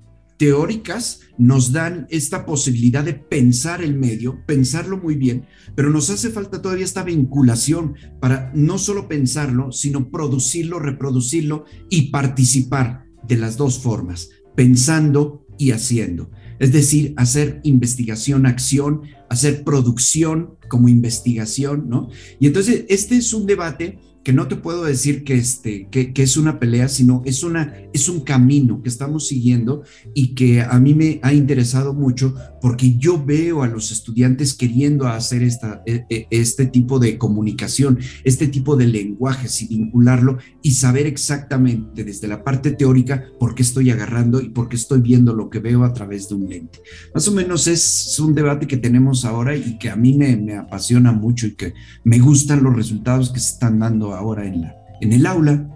[0.40, 6.30] teóricas nos dan esta posibilidad de pensar el medio, pensarlo muy bien, pero nos hace
[6.30, 13.58] falta todavía esta vinculación para no solo pensarlo, sino producirlo, reproducirlo y participar de las
[13.58, 16.30] dos formas, pensando y haciendo.
[16.58, 22.10] Es decir, hacer investigación, acción, hacer producción como investigación, ¿no?
[22.38, 26.36] Y entonces, este es un debate que no te puedo decir que, este, que, es
[26.36, 29.82] una pelea, sino es, una, es un camino que estamos siguiendo
[30.14, 35.08] y que a mí me ha interesado mucho porque yo veo a los estudiantes queriendo
[35.08, 40.72] hacer esta, e, e, este tipo de comunicación, este tipo de lenguajes y vincularlo y
[40.72, 45.34] saber exactamente desde la parte teórica por qué estoy agarrando y por qué estoy viendo
[45.34, 46.80] lo que veo a través de un lente.
[47.14, 50.56] Más o menos es un debate que tenemos ahora y que a mí me, me
[50.56, 51.72] apasiona mucho y que
[52.04, 55.66] me gustan los resultados que se están dando ahora en, la, en el aula.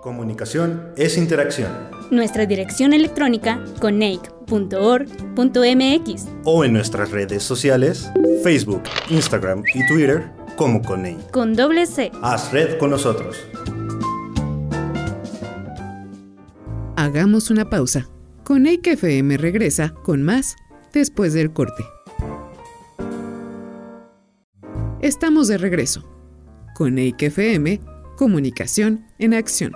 [0.00, 1.70] Comunicación es interacción.
[2.10, 8.10] Nuestra dirección electrónica coneic.org.mx o en nuestras redes sociales
[8.42, 11.30] Facebook, Instagram y Twitter como Coneic.
[11.30, 12.10] Con doble C.
[12.20, 13.36] Haz red con nosotros.
[16.96, 18.08] Hagamos una pausa.
[18.44, 20.56] Coneic FM regresa con más
[20.92, 21.84] después del corte.
[25.02, 26.04] Estamos de regreso
[26.76, 26.96] con
[28.16, 29.72] Comunicación en Acción.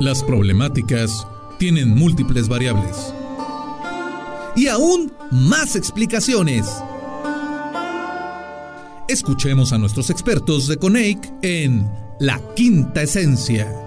[0.00, 1.26] Las problemáticas
[1.58, 3.12] tienen múltiples variables
[4.56, 6.66] y aún más explicaciones.
[9.06, 11.86] Escuchemos a nuestros expertos de CONEIC en
[12.18, 13.81] La Quinta Esencia.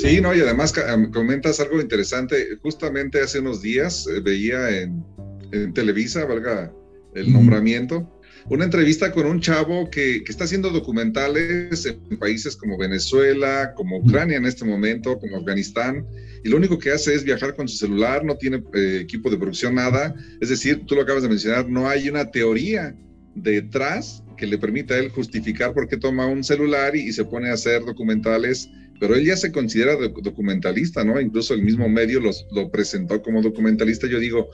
[0.00, 0.72] Sí, no, y además
[1.12, 2.56] comentas algo interesante.
[2.62, 5.04] Justamente hace unos días eh, veía en,
[5.72, 6.70] Televisa, valga
[7.14, 13.72] el nombramiento, una entrevista con un chavo que, está haciendo documentales en países como Venezuela,
[13.74, 16.06] como Ucrania en este momento, como Afganistán,
[16.44, 19.38] y lo único que hace es viajar con su celular, no tiene eh, equipo de
[19.38, 20.14] producción, nada.
[20.40, 22.94] Es decir, tú lo acabas de mencionar, no hay una teoría
[23.34, 27.50] detrás que le permita a él justificar por qué toma un celular y, se pone
[27.50, 31.20] a hacer documentales, pero él ya se considera documentalista, ¿no?
[31.20, 34.06] Incluso el mismo medio lo presentó como documentalista.
[34.06, 34.50] Yo digo,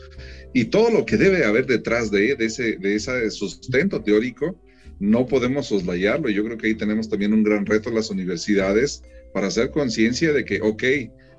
[0.52, 4.60] y todo lo que debe haber detrás de, de, ese, de ese sustento teórico,
[5.00, 6.28] no podemos soslayarlo.
[6.28, 9.02] Yo creo que ahí tenemos también un gran reto las universidades
[9.32, 10.84] para hacer conciencia de que, ok,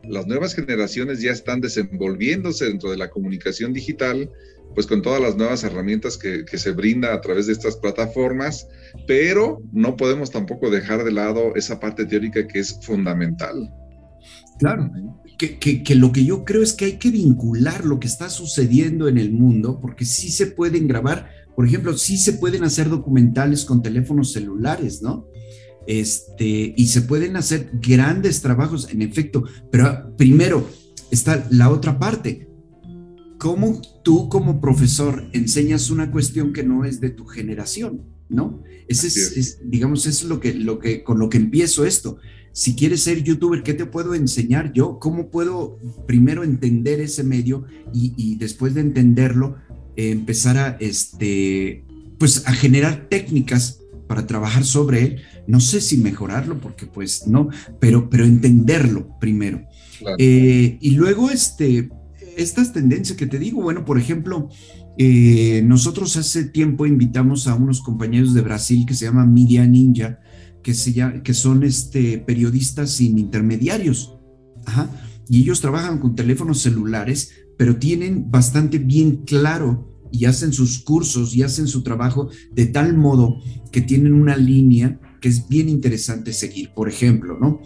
[0.03, 4.29] las nuevas generaciones ya están desenvolviéndose dentro de la comunicación digital,
[4.73, 8.67] pues con todas las nuevas herramientas que, se brinda a través de estas plataformas,
[9.08, 13.71] pero no podemos tampoco dejar de lado esa parte teórica que es fundamental.
[14.60, 14.91] Claro,
[15.38, 19.17] que, lo que yo creo es que hay que vincular lo que está sucediendo en
[19.17, 23.82] el mundo, porque sí se pueden grabar, por ejemplo, sí se pueden hacer documentales con
[23.82, 25.28] teléfonos celulares, ¿no?
[25.88, 30.67] Este, y se pueden hacer grandes trabajos, en efecto, pero primero
[31.12, 32.47] está la otra parte.
[33.38, 38.04] ¿Cómo tú como profesor enseñas una cuestión que no es de tu generación?
[38.30, 38.63] ¿No?
[38.88, 42.17] Ese es, digamos, es lo que, lo que, con lo que empiezo esto
[42.56, 44.98] si quieres ser youtuber, ¿qué te puedo enseñar yo?
[44.98, 49.58] ¿Cómo puedo primero entender ese medio y, después de entenderlo,
[49.98, 51.84] empezar a, este,
[52.17, 55.21] pues, a generar técnicas para trabajar sobre él?
[55.48, 57.50] No sé si mejorarlo, porque pues no,
[57.82, 59.62] pero, pero entenderlo primero.
[60.17, 61.89] Eh, y luego, este,
[62.38, 64.50] estas tendencias que te digo, bueno, por ejemplo,
[64.98, 70.19] eh, nosotros hace tiempo invitamos a unos compañeros de Brasil que se llaman Media Ninja,
[70.63, 70.93] que, se
[71.24, 74.17] que son este, periodistas sin intermediarios.
[75.30, 81.36] Y ellos trabajan con teléfonos celulares, pero tienen bastante bien claro y hacen sus cursos
[81.36, 83.38] y hacen su trabajo de tal modo
[83.71, 87.62] que tienen una línea que es bien interesante seguir, por ejemplo, ¿no?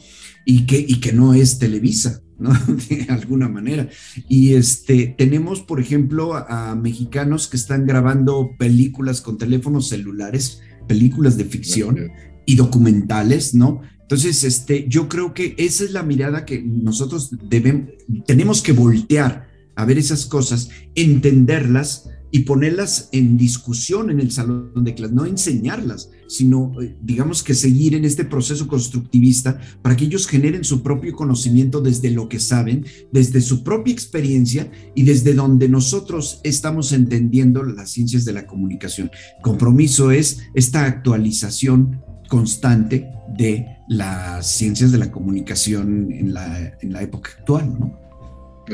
[0.45, 2.51] Y que, y que no es Televisa, ¿no?
[2.89, 3.89] De alguna manera.
[4.27, 11.37] Y este, tenemos, por ejemplo, a mexicanos que están grabando películas con teléfonos celulares, películas
[11.37, 12.11] de ficción,
[12.49, 13.81] y documentales, ¿no?
[14.01, 17.91] Entonces, este, yo creo que esa es la mirada que nosotros debemos,
[18.25, 24.83] tenemos que voltear a ver esas cosas, entenderlas y ponerlas en discusión en el salón
[24.83, 30.05] de clase, no enseñarlas, sino eh, digamos que seguir en este proceso constructivista para que
[30.05, 35.33] ellos generen su propio conocimiento desde lo que saben, desde su propia experiencia y desde
[35.33, 39.09] donde nosotros estamos entendiendo las ciencias de la comunicación.
[39.41, 47.01] Compromiso es esta actualización constante de las ciencias de la comunicación en la, en la
[47.01, 48.08] época actual, ¿no?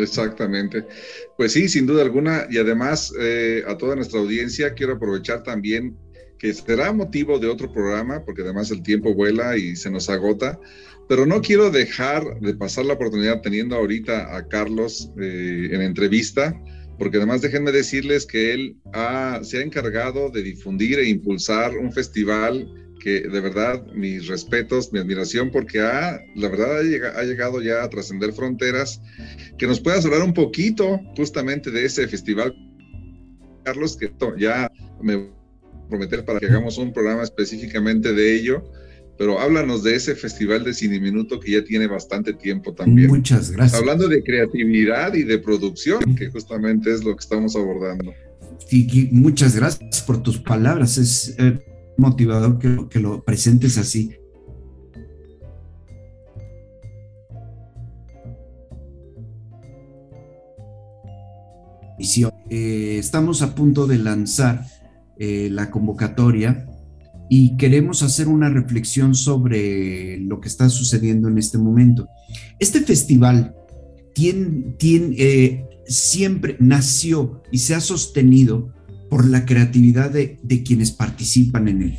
[0.01, 0.85] Exactamente.
[1.37, 2.47] Pues sí, sin duda alguna.
[2.49, 5.95] Y además, eh, a toda nuestra audiencia, quiero aprovechar también
[6.37, 10.59] que será motivo de otro programa, porque además el tiempo vuela y se nos agota.
[11.07, 16.59] Pero no quiero dejar de pasar la oportunidad teniendo ahorita a Carlos eh, en entrevista,
[16.97, 18.77] porque además déjenme decirles que él
[19.43, 22.67] se ha encargado de difundir e impulsar un festival
[23.05, 27.89] que de verdad mis respetos, mi admiración, porque ha, la verdad ha llegado, ya a
[27.91, 28.99] trascender fronteras,
[29.59, 32.55] que nos puedas hablar un poquito justamente de ese festival,
[33.63, 34.71] Carlos, que ya
[35.03, 35.29] me
[35.87, 38.63] prometer para que hagamos un programa específicamente de ello,
[39.19, 43.09] pero háblanos de ese festival de Cine Minuto que ya tiene bastante tiempo también.
[43.09, 43.79] Muchas gracias.
[43.79, 48.15] Hablando de creatividad y de producción, que justamente es lo que estamos abordando.
[48.67, 50.97] Sí, muchas gracias por tus palabras.
[50.97, 51.59] Es, eh,
[51.97, 54.11] motivador que, lo presentes así.
[62.49, 64.65] Eh, estamos a punto de lanzar
[65.17, 66.67] eh, la convocatoria
[67.29, 72.07] y queremos hacer una reflexión sobre lo que está sucediendo en este momento.
[72.59, 73.55] Este festival
[74.13, 78.71] tiene, tiene, eh, siempre nació y se ha sostenido
[79.15, 81.97] por la creatividad de, quienes participan en él.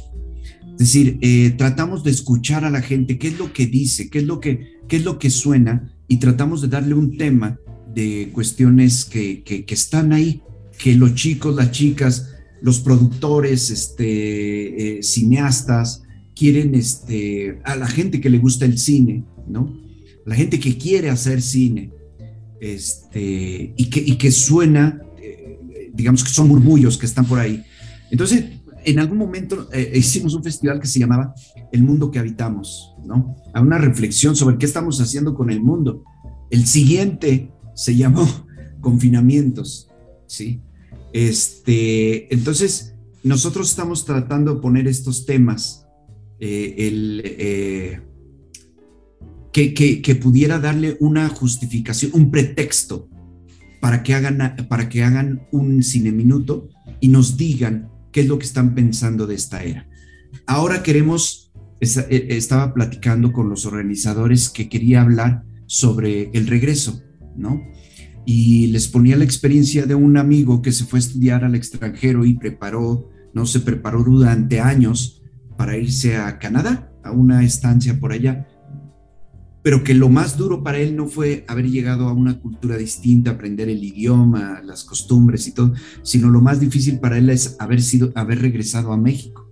[0.72, 4.18] Es decir, eh, tratamos de escuchar a la gente, qué es lo que dice, qué
[4.18, 7.59] es lo que, qué es lo que suena, y tratamos de darle un tema
[7.94, 10.42] de cuestiones que, están ahí,
[10.76, 16.02] que los chicos, las chicas, los productores, este, eh, cineastas,
[16.35, 19.75] quieren este, a la gente que le gusta el cine, ¿no?
[20.27, 21.92] La gente que quiere hacer cine,
[22.60, 25.00] este, y, que, y que suena
[25.97, 27.65] digamos que son murmullos que están por ahí.
[28.11, 28.44] Entonces,
[28.85, 31.35] en algún momento eh, hicimos un festival que se llamaba
[31.73, 33.37] El mundo que habitamos, ¿no?
[33.53, 36.05] A una reflexión sobre qué estamos haciendo con el mundo.
[36.51, 38.27] El siguiente se llamó
[38.81, 39.88] Confinamientos,
[40.27, 40.61] ¿sí?
[41.13, 42.94] Este, entonces,
[43.25, 45.87] nosotros estamos tratando de poner estos temas,
[46.38, 48.01] eh, el, eh,
[49.53, 53.09] que, que, pudiera darle una justificación, un pretexto
[53.87, 56.69] para que hagan, para que hagan un cine minuto
[56.99, 59.89] y nos digan qué es lo que están pensando de esta era.
[60.45, 67.01] Ahora queremos, eh, estaba platicando con los organizadores que quería hablar sobre el regreso,
[67.37, 67.63] ¿no?
[68.25, 72.25] Y les ponía la experiencia de un amigo que se fue a estudiar al extranjero
[72.25, 75.23] y preparó, no se preparó durante años
[75.57, 78.49] para irse a Canadá, a una estancia por allá
[79.67, 83.33] pero que lo más duro para él no fue haber llegado a una cultura distinta,
[83.33, 87.83] aprender el idioma, las costumbres y todo, sino lo más difícil para él es haber
[87.83, 89.50] sido, haber regresado a México.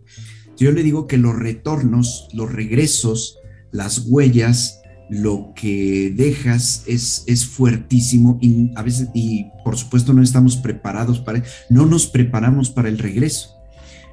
[0.56, 3.38] Yo le digo que los retornos, los regresos,
[3.72, 10.22] las huellas, lo que dejas es, es fuertísimo y a veces, y por supuesto no
[10.22, 13.48] estamos preparados para, no nos preparamos para el regreso.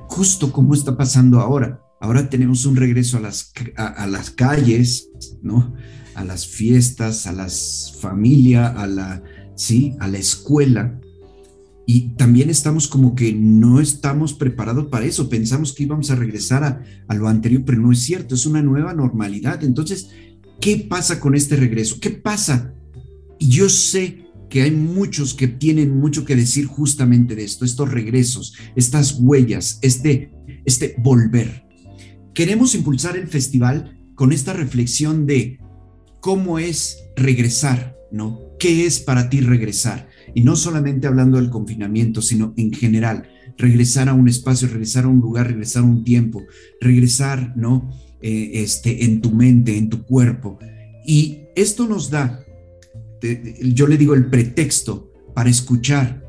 [0.07, 5.09] Justo como está pasando ahora Ahora tenemos un regreso a las, a, las calles,
[5.43, 5.75] ¿no?
[6.15, 9.23] A las fiestas, a las familias, a la,
[9.55, 10.99] sí, a la escuela.
[11.85, 15.29] Y también estamos como que no estamos preparados para eso.
[15.29, 18.63] Pensamos que íbamos a regresar a, a lo anterior, pero no es cierto, es una
[18.63, 19.63] nueva normalidad.
[19.63, 20.09] Entonces,
[20.59, 21.99] ¿qué pasa con este regreso?
[22.01, 22.73] ¿Qué pasa?
[23.37, 27.91] Y yo sé que hay muchos que tienen mucho que decir justamente de esto, estos
[27.91, 30.33] regresos, estas huellas, este,
[30.65, 31.69] este volver
[32.33, 35.59] queremos impulsar el festival con esta reflexión de
[36.19, 38.39] cómo es regresar, ¿no?
[38.59, 40.07] ¿Qué es para ti regresar?
[40.35, 43.27] Y no solamente hablando del confinamiento, sino en general,
[43.57, 46.43] regresar a un espacio, regresar a un lugar, regresar a un tiempo,
[46.79, 47.89] regresar, ¿no?
[48.21, 50.59] Eh, este, en tu mente, en tu cuerpo.
[51.05, 52.45] Y esto nos da,
[53.63, 56.20] yo le digo, el pretexto para escuchar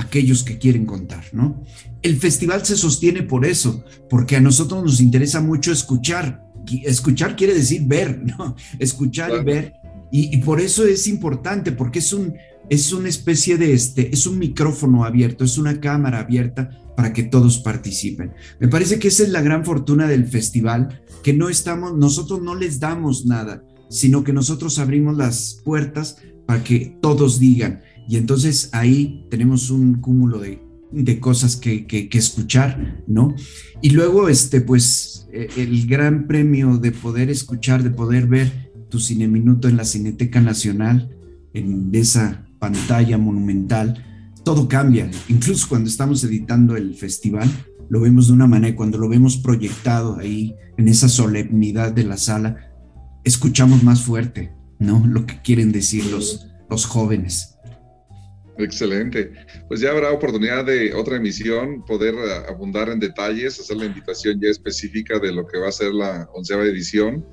[0.00, 1.62] aquellos que quieren contar, ¿no?
[2.02, 6.46] el festival se sostiene por eso, porque a nosotros nos interesa mucho escuchar.
[6.84, 8.56] Escuchar quiere decir ver, ¿no?
[8.78, 9.74] Escuchar y ver.
[10.12, 12.34] Y, por eso es importante, porque es un
[12.68, 17.24] es una especie de este, es un micrófono abierto, es una cámara abierta para que
[17.24, 18.32] todos participen.
[18.60, 22.54] Me parece que esa es la gran fortuna del festival, que no estamos, nosotros no
[22.54, 27.82] les damos nada, sino que nosotros abrimos las puertas para que todos digan.
[28.08, 33.34] Y entonces ahí tenemos un cúmulo de de cosas que, escuchar, ¿no?
[33.80, 38.98] Y luego, este, pues, eh, el gran premio de poder escuchar, de poder ver tu
[38.98, 41.16] cine minuto en la Cineteca Nacional,
[41.54, 44.04] en esa pantalla monumental,
[44.44, 45.10] todo cambia.
[45.28, 47.48] Incluso cuando estamos editando el festival,
[47.88, 52.16] lo vemos de una manera, cuando lo vemos proyectado ahí, en esa solemnidad de la
[52.16, 52.56] sala,
[53.24, 55.06] escuchamos más fuerte, ¿no?
[55.06, 57.49] Lo que quieren decir los, los jóvenes.
[58.62, 59.32] Excelente.
[59.68, 64.40] Pues ya habrá oportunidad de otra emisión, poder eh, abundar en detalles, hacer la invitación
[64.40, 67.24] ya específica de lo que va a ser la onceava edición.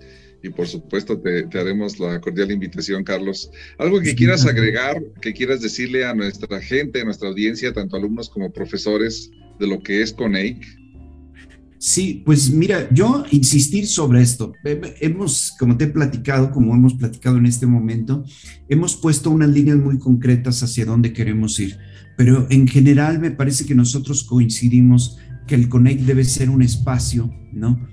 [0.43, 3.49] Y por supuesto te, haremos la cordial invitación, Carlos.
[3.77, 8.29] ¿Algo que quieras agregar, que quieras decirle a nuestra gente, a nuestra audiencia, tanto alumnos
[8.29, 10.63] como profesores, de lo que es CONEIC?
[11.79, 14.53] Sí, pues mira, yo insistir sobre esto.
[14.99, 18.23] Hemos, como te he platicado, como hemos platicado en este momento,
[18.67, 21.77] hemos puesto unas líneas muy concretas hacia dónde queremos ir.
[22.17, 27.31] Pero en general me parece que nosotros coincidimos que el Connect debe ser un espacio,
[27.53, 27.87] ¿no?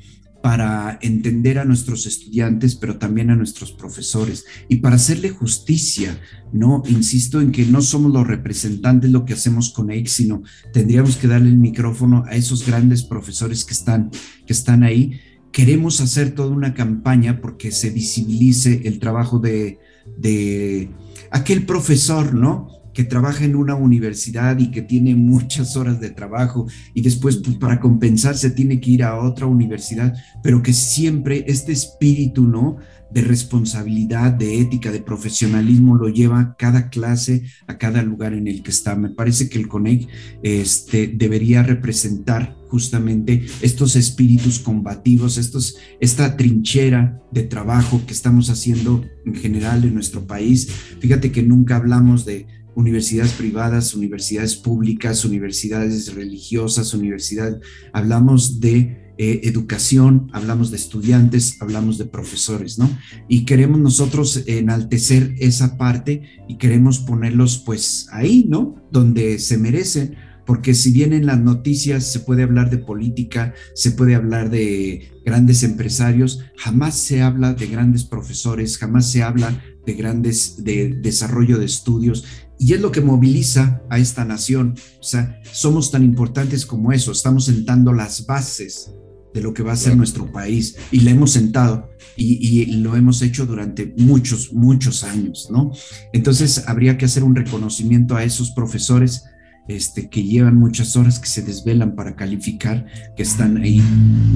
[0.44, 6.20] Para entender a nuestros estudiantes, pero también a nuestros profesores y para hacerle justicia,
[6.52, 6.82] ¿no?
[6.86, 11.28] Insisto en que no somos los representantes lo que hacemos con EIC, sino tendríamos que
[11.28, 14.10] darle el micrófono a esos grandes profesores que están,
[14.46, 15.18] que están ahí.
[15.50, 19.78] Queremos hacer toda una campaña porque se visibilice el trabajo de,
[20.18, 20.90] de
[21.30, 22.68] aquel profesor, ¿no?
[22.94, 27.56] Que trabaja en una universidad y que tiene muchas horas de trabajo y después pues,
[27.56, 32.78] para compensarse tiene que ir a otra universidad, pero que siempre este espíritu, ¿no?
[33.14, 38.64] de responsabilidad, de ética, de profesionalismo lo lleva cada clase, a cada lugar en el
[38.64, 38.96] que está.
[38.96, 40.08] Me parece que el CONEC
[40.42, 49.04] este, debería representar justamente estos espíritus combativos, estos, esta trinchera de trabajo que estamos haciendo
[49.24, 50.68] en general en nuestro país.
[50.98, 57.58] Fíjate que nunca hablamos de universidades privadas, universidades públicas, universidades religiosas, universidades,
[57.92, 62.90] hablamos de eh, educación, hablamos de estudiantes, hablamos de profesores, ¿no?
[63.28, 68.74] Y queremos nosotros enaltecer esa parte y queremos ponerlos pues ahí, ¿no?
[68.90, 70.16] Donde se merecen,
[70.46, 75.12] porque si bien en las noticias se puede hablar de política, se puede hablar de
[75.24, 81.58] grandes empresarios, jamás se habla de grandes profesores, jamás se habla de grandes, de desarrollo
[81.58, 82.24] de estudios,
[82.58, 84.74] y es lo que moviliza a esta nación.
[85.00, 88.90] O sea, somos tan importantes como eso, estamos sentando las bases
[89.32, 93.20] de lo que va a ser nuestro país y le hemos sentado y, lo hemos
[93.22, 95.72] hecho durante muchos, muchos años, ¿no?
[96.12, 99.24] Entonces habría que hacer un reconocimiento a esos profesores
[99.66, 102.86] este, que llevan muchas horas, que se desvelan para calificar,
[103.16, 103.82] que están ahí,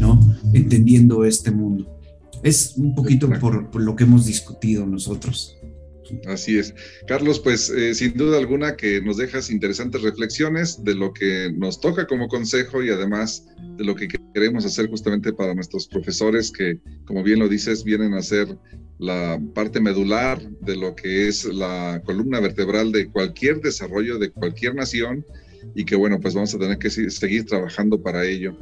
[0.01, 0.19] ¿no?
[0.53, 2.01] Entendiendo este mundo.
[2.43, 5.57] Es un poquito por lo que hemos discutido nosotros.
[6.27, 6.75] Así es.
[7.07, 11.81] Carlos, pues eh, sin duda alguna que nos dejas interesantes reflexiones de lo que nos
[11.81, 13.47] toca como consejo y además
[13.77, 18.15] de lo que queremos hacer justamente para nuestros profesores que, como bien lo dices, vienen
[18.15, 18.57] a ser
[18.99, 24.75] la parte medular de lo que es la columna vertebral de cualquier desarrollo de cualquier
[24.75, 25.25] nación
[25.75, 28.57] y que bueno, pues vamos a tener que seguir trabajando para ello.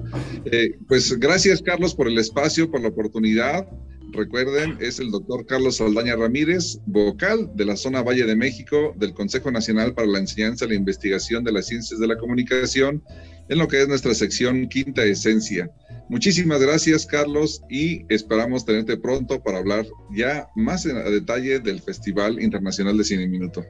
[0.47, 3.67] Eh, pues gracias Carlos por el espacio, por la oportunidad.
[4.13, 9.13] Recuerden, es el doctor Carlos Saldaña Ramírez, vocal de la zona Valle de México del
[9.13, 13.03] Consejo Nacional para la Enseñanza y la Investigación de las Ciencias de la Comunicación,
[13.49, 15.71] en lo que es nuestra sección Quinta Esencia.
[16.09, 22.41] Muchísimas gracias, Carlos, y esperamos tenerte pronto para hablar ya más en, detalle del Festival
[22.41, 23.65] Internacional de Cine Minuto.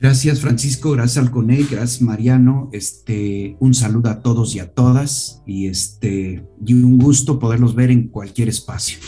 [0.00, 2.70] Gracias, Francisco, gracias al gracias, Mariano.
[2.72, 7.90] Este, un saludo a todos y a todas, y, este, y un gusto poderlos ver
[7.90, 8.98] en cualquier espacio.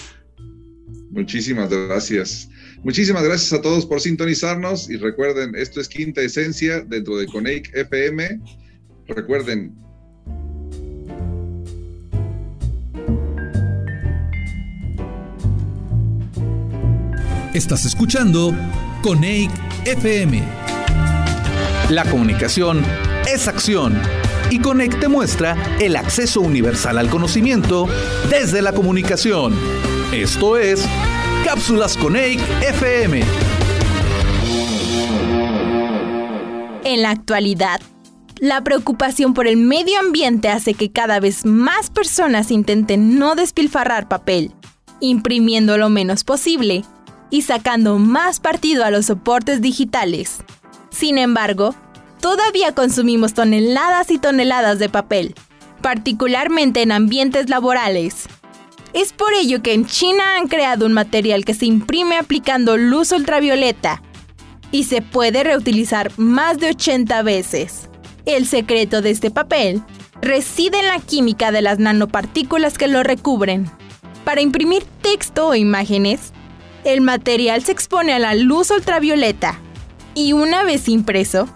[1.10, 2.48] Muchísimas gracias.
[2.82, 7.74] Muchísimas gracias a todos por sintonizarnos y recuerden, esto es Quinta Esencia dentro de Coneic
[7.74, 8.40] FM.
[9.08, 9.74] Recuerden.
[17.52, 18.54] Estás escuchando
[19.02, 19.50] Coneic
[19.84, 20.42] FM.
[21.90, 22.84] La comunicación
[23.28, 24.00] es acción
[24.50, 27.88] y Coneic te muestra el acceso universal al conocimiento
[28.30, 29.54] desde la comunicación.
[30.12, 30.84] Esto es
[31.44, 33.22] Cápsulas con FM.
[36.82, 37.80] En la actualidad,
[38.40, 44.08] la preocupación por el medio ambiente hace que cada vez más personas intenten no despilfarrar
[44.08, 44.52] papel,
[44.98, 46.84] imprimiendo lo menos posible
[47.30, 50.38] y sacando más partido a los soportes digitales.
[50.90, 51.72] Sin embargo,
[52.20, 55.36] todavía consumimos toneladas y toneladas de papel,
[55.82, 58.26] particularmente en ambientes laborales.
[58.92, 63.12] Es por ello que en China han creado un material que se imprime aplicando luz
[63.12, 64.02] ultravioleta
[64.72, 67.88] y se puede reutilizar más de 80 veces.
[68.26, 69.82] El secreto de este papel
[70.20, 73.70] reside en la química de las nanopartículas que lo recubren.
[74.24, 76.32] Para imprimir texto o imágenes,
[76.84, 79.60] el material se expone a la luz ultravioleta
[80.14, 81.48] y una vez impreso,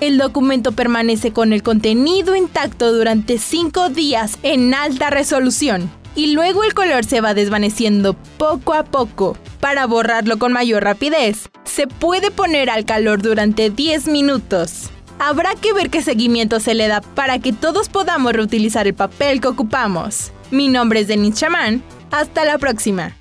[0.00, 6.64] el documento permanece con el contenido intacto durante 5 días en alta resolución y luego
[6.64, 9.36] el color se va desvaneciendo poco a poco.
[9.60, 14.90] Para borrarlo con mayor rapidez, se puede poner al calor durante 10 minutos.
[15.18, 19.40] Habrá que ver qué seguimiento se le da para que todos podamos reutilizar el papel
[19.40, 20.32] que ocupamos.
[20.50, 21.82] Mi nombre es Denis Chamán.
[22.10, 23.16] Hasta la próxima.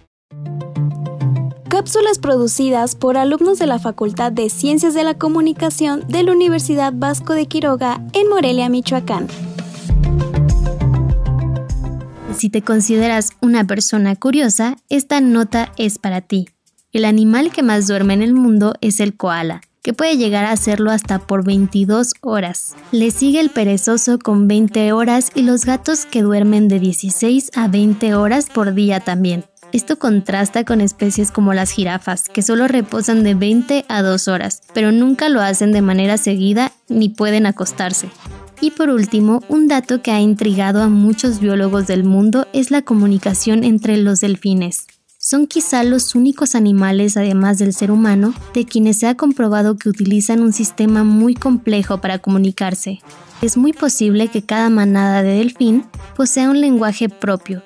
[1.70, 6.94] Cápsulas producidas por alumnos de la Facultad de Ciencias de la Comunicación de la Universidad
[6.96, 9.28] Vasco de Quiroga en Morelia, Michoacán.
[12.36, 16.48] Si te consideras una persona curiosa, esta nota es para ti.
[16.92, 20.52] El animal que más duerme en el mundo es el koala, que puede llegar a
[20.52, 22.76] hacerlo hasta por 22 horas.
[22.92, 27.68] Le sigue el perezoso con 20 horas y los gatos que duermen de 16 a
[27.68, 29.46] 20 horas por día también.
[29.72, 34.62] Esto contrasta con especies como las jirafas, que solo reposan de 20 a 2 horas,
[34.74, 38.10] pero nunca lo hacen de manera seguida ni pueden acostarse.
[38.62, 42.82] Y por último, un dato que ha intrigado a muchos biólogos del mundo es la
[42.82, 44.86] comunicación entre los delfines.
[45.18, 49.90] Son quizá los únicos animales, además del ser humano, de quienes se ha comprobado que
[49.90, 53.00] utilizan un sistema muy complejo para comunicarse.
[53.42, 55.86] Es muy posible que cada manada de delfín
[56.16, 57.64] posea un lenguaje propio.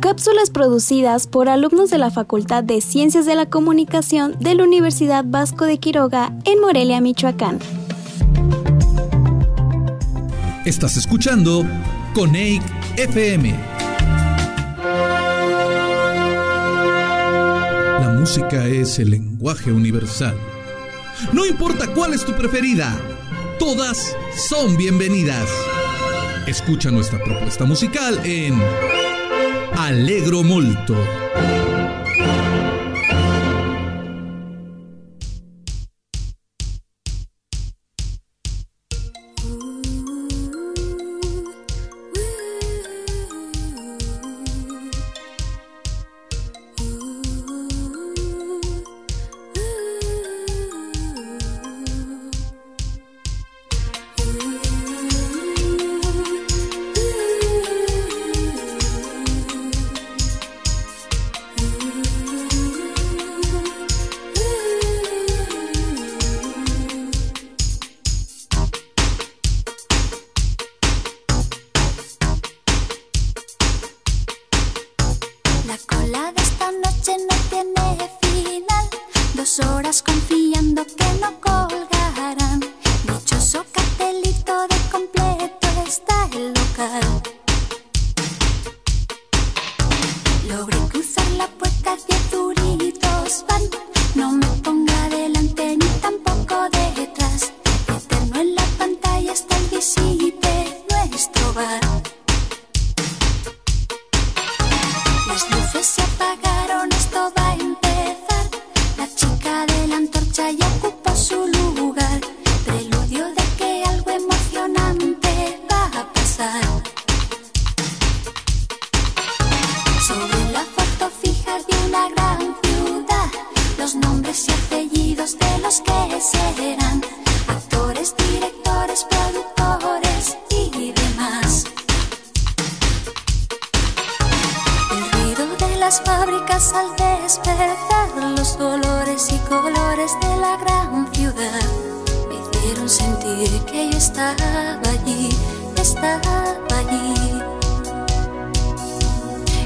[0.00, 5.24] Cápsulas producidas por alumnos de la Facultad de Ciencias de la Comunicación de la Universidad
[5.26, 7.58] Vasco de Quiroga en Morelia, Michoacán.
[10.64, 11.66] Estás escuchando
[12.12, 12.62] Coneic
[12.98, 13.58] FM.
[17.98, 20.36] La música es el lenguaje universal.
[21.32, 22.94] No importa cuál es tu preferida,
[23.58, 25.48] todas son bienvenidas.
[26.46, 28.60] Escucha nuestra propuesta musical en
[29.78, 30.94] Alegro Molto.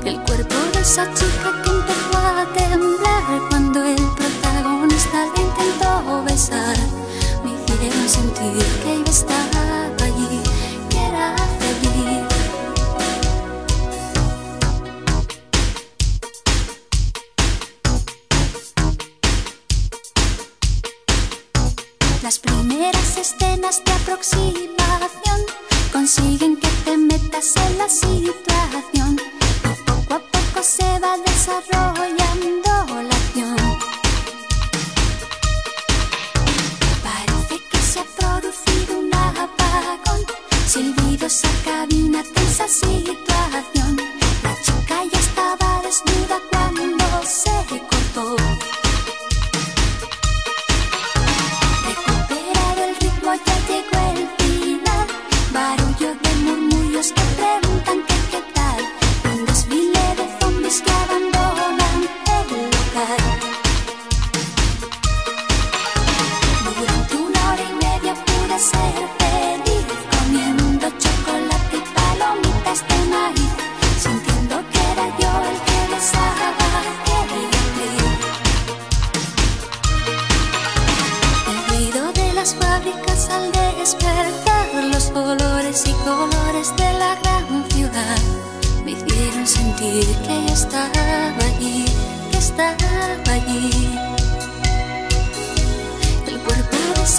[0.05, 6.77] El cuerpo de esa chica que empezó a temblar cuando el protagonista le intentó besar,
[7.43, 9.64] me hicieron sentir que yo estaba allí,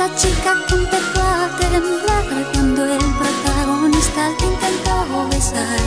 [0.06, 5.80] esa chica que empezó a temblar cuando el protagonista le intentó besar,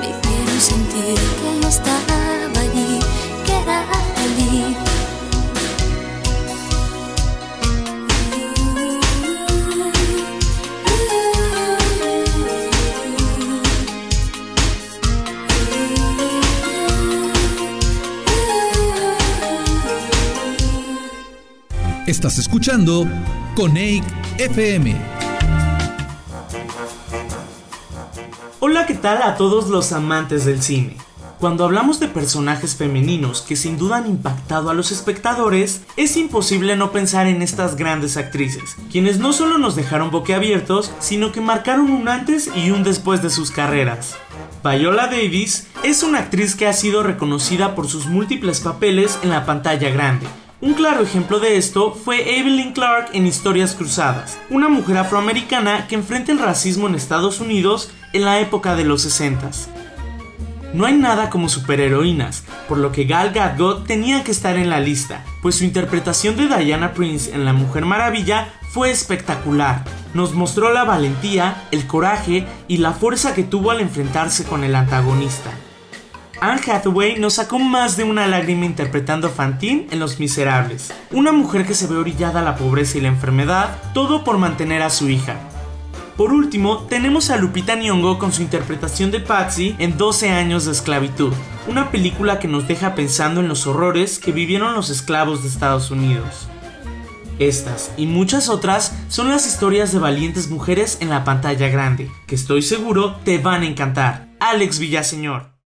[0.00, 3.00] me hicieron sentir que yo estaba allí,
[3.46, 3.84] que era
[4.14, 4.76] feliz.
[22.06, 23.06] Estás escuchando
[23.58, 24.04] Coneic
[24.38, 24.94] FM.
[28.60, 30.96] Hola, ¿qué tal a todos los amantes del cine?
[31.40, 36.76] Cuando hablamos de personajes femeninos que sin duda han impactado a los espectadores, es imposible
[36.76, 41.90] no pensar en estas grandes actrices, quienes no solo nos dejaron boquiabiertos, sino que marcaron
[41.90, 44.14] un antes y un después de sus carreras.
[44.62, 49.44] Viola Davis es una actriz que ha sido reconocida por sus múltiples papeles en la
[49.46, 50.28] pantalla grande.
[50.60, 55.94] Un claro ejemplo de esto fue Evelyn Clark en Historias Cruzadas, una mujer afroamericana que
[55.94, 59.68] enfrenta el racismo en Estados Unidos en la época de los 60s.
[60.74, 64.80] No hay nada como superheroínas, por lo que Gal Gadot tenía que estar en la
[64.80, 69.84] lista, pues su interpretación de Diana Prince en La Mujer Maravilla fue espectacular.
[70.12, 74.74] Nos mostró la valentía, el coraje y la fuerza que tuvo al enfrentarse con el
[74.74, 75.52] antagonista.
[76.40, 81.32] Anne Hathaway nos sacó más de una lágrima interpretando a Fantine en Los Miserables, una
[81.32, 84.90] mujer que se ve orillada a la pobreza y la enfermedad, todo por mantener a
[84.90, 85.36] su hija.
[86.16, 90.72] Por último, tenemos a Lupita Nyong'o con su interpretación de Patsy en 12 años de
[90.72, 91.32] esclavitud,
[91.66, 95.90] una película que nos deja pensando en los horrores que vivieron los esclavos de Estados
[95.90, 96.48] Unidos.
[97.40, 102.36] Estas y muchas otras son las historias de valientes mujeres en la pantalla grande, que
[102.36, 104.28] estoy seguro te van a encantar.
[104.40, 105.57] Alex Villaseñor.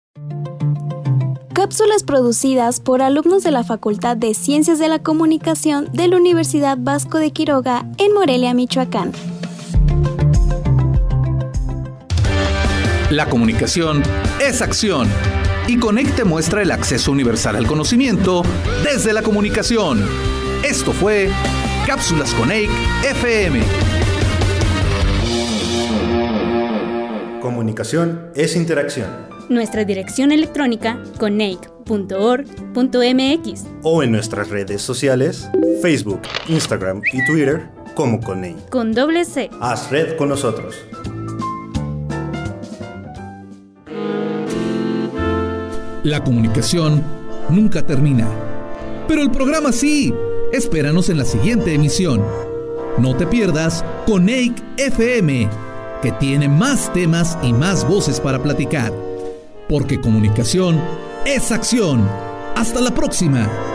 [1.55, 6.79] Cápsulas producidas por alumnos de la Facultad de Ciencias de la Comunicación de la Universidad
[6.81, 9.13] Vasco de Quiroga en Morelia, Michoacán.
[13.11, 14.03] La comunicación
[14.41, 15.09] es acción.
[15.69, 18.43] Y Conecte muestra el acceso universal al conocimiento
[18.83, 20.03] desde la comunicación.
[20.65, 21.31] Esto fue
[21.87, 22.71] Cápsulas Conec
[23.05, 23.61] FM.
[27.43, 29.32] Comunicación es interacción.
[29.53, 35.47] Nuestra dirección electrónica coneic.org.mx O en nuestras redes sociales,
[35.83, 38.71] Facebook, Instagram y Twitter como Coneic.
[38.71, 39.51] con doble C.
[39.61, 40.75] Haz red con nosotros.
[46.03, 47.03] La comunicación
[47.51, 48.27] nunca termina.
[49.07, 50.15] Pero el programa sí.
[50.55, 52.25] Espéranos en la siguiente emisión.
[52.97, 55.47] No te pierdas Coneic FM,
[56.01, 59.12] que tiene más temas y más voces para platicar.
[59.73, 60.79] Porque comunicación
[61.25, 62.07] es acción.
[62.55, 63.72] Hasta la próxima.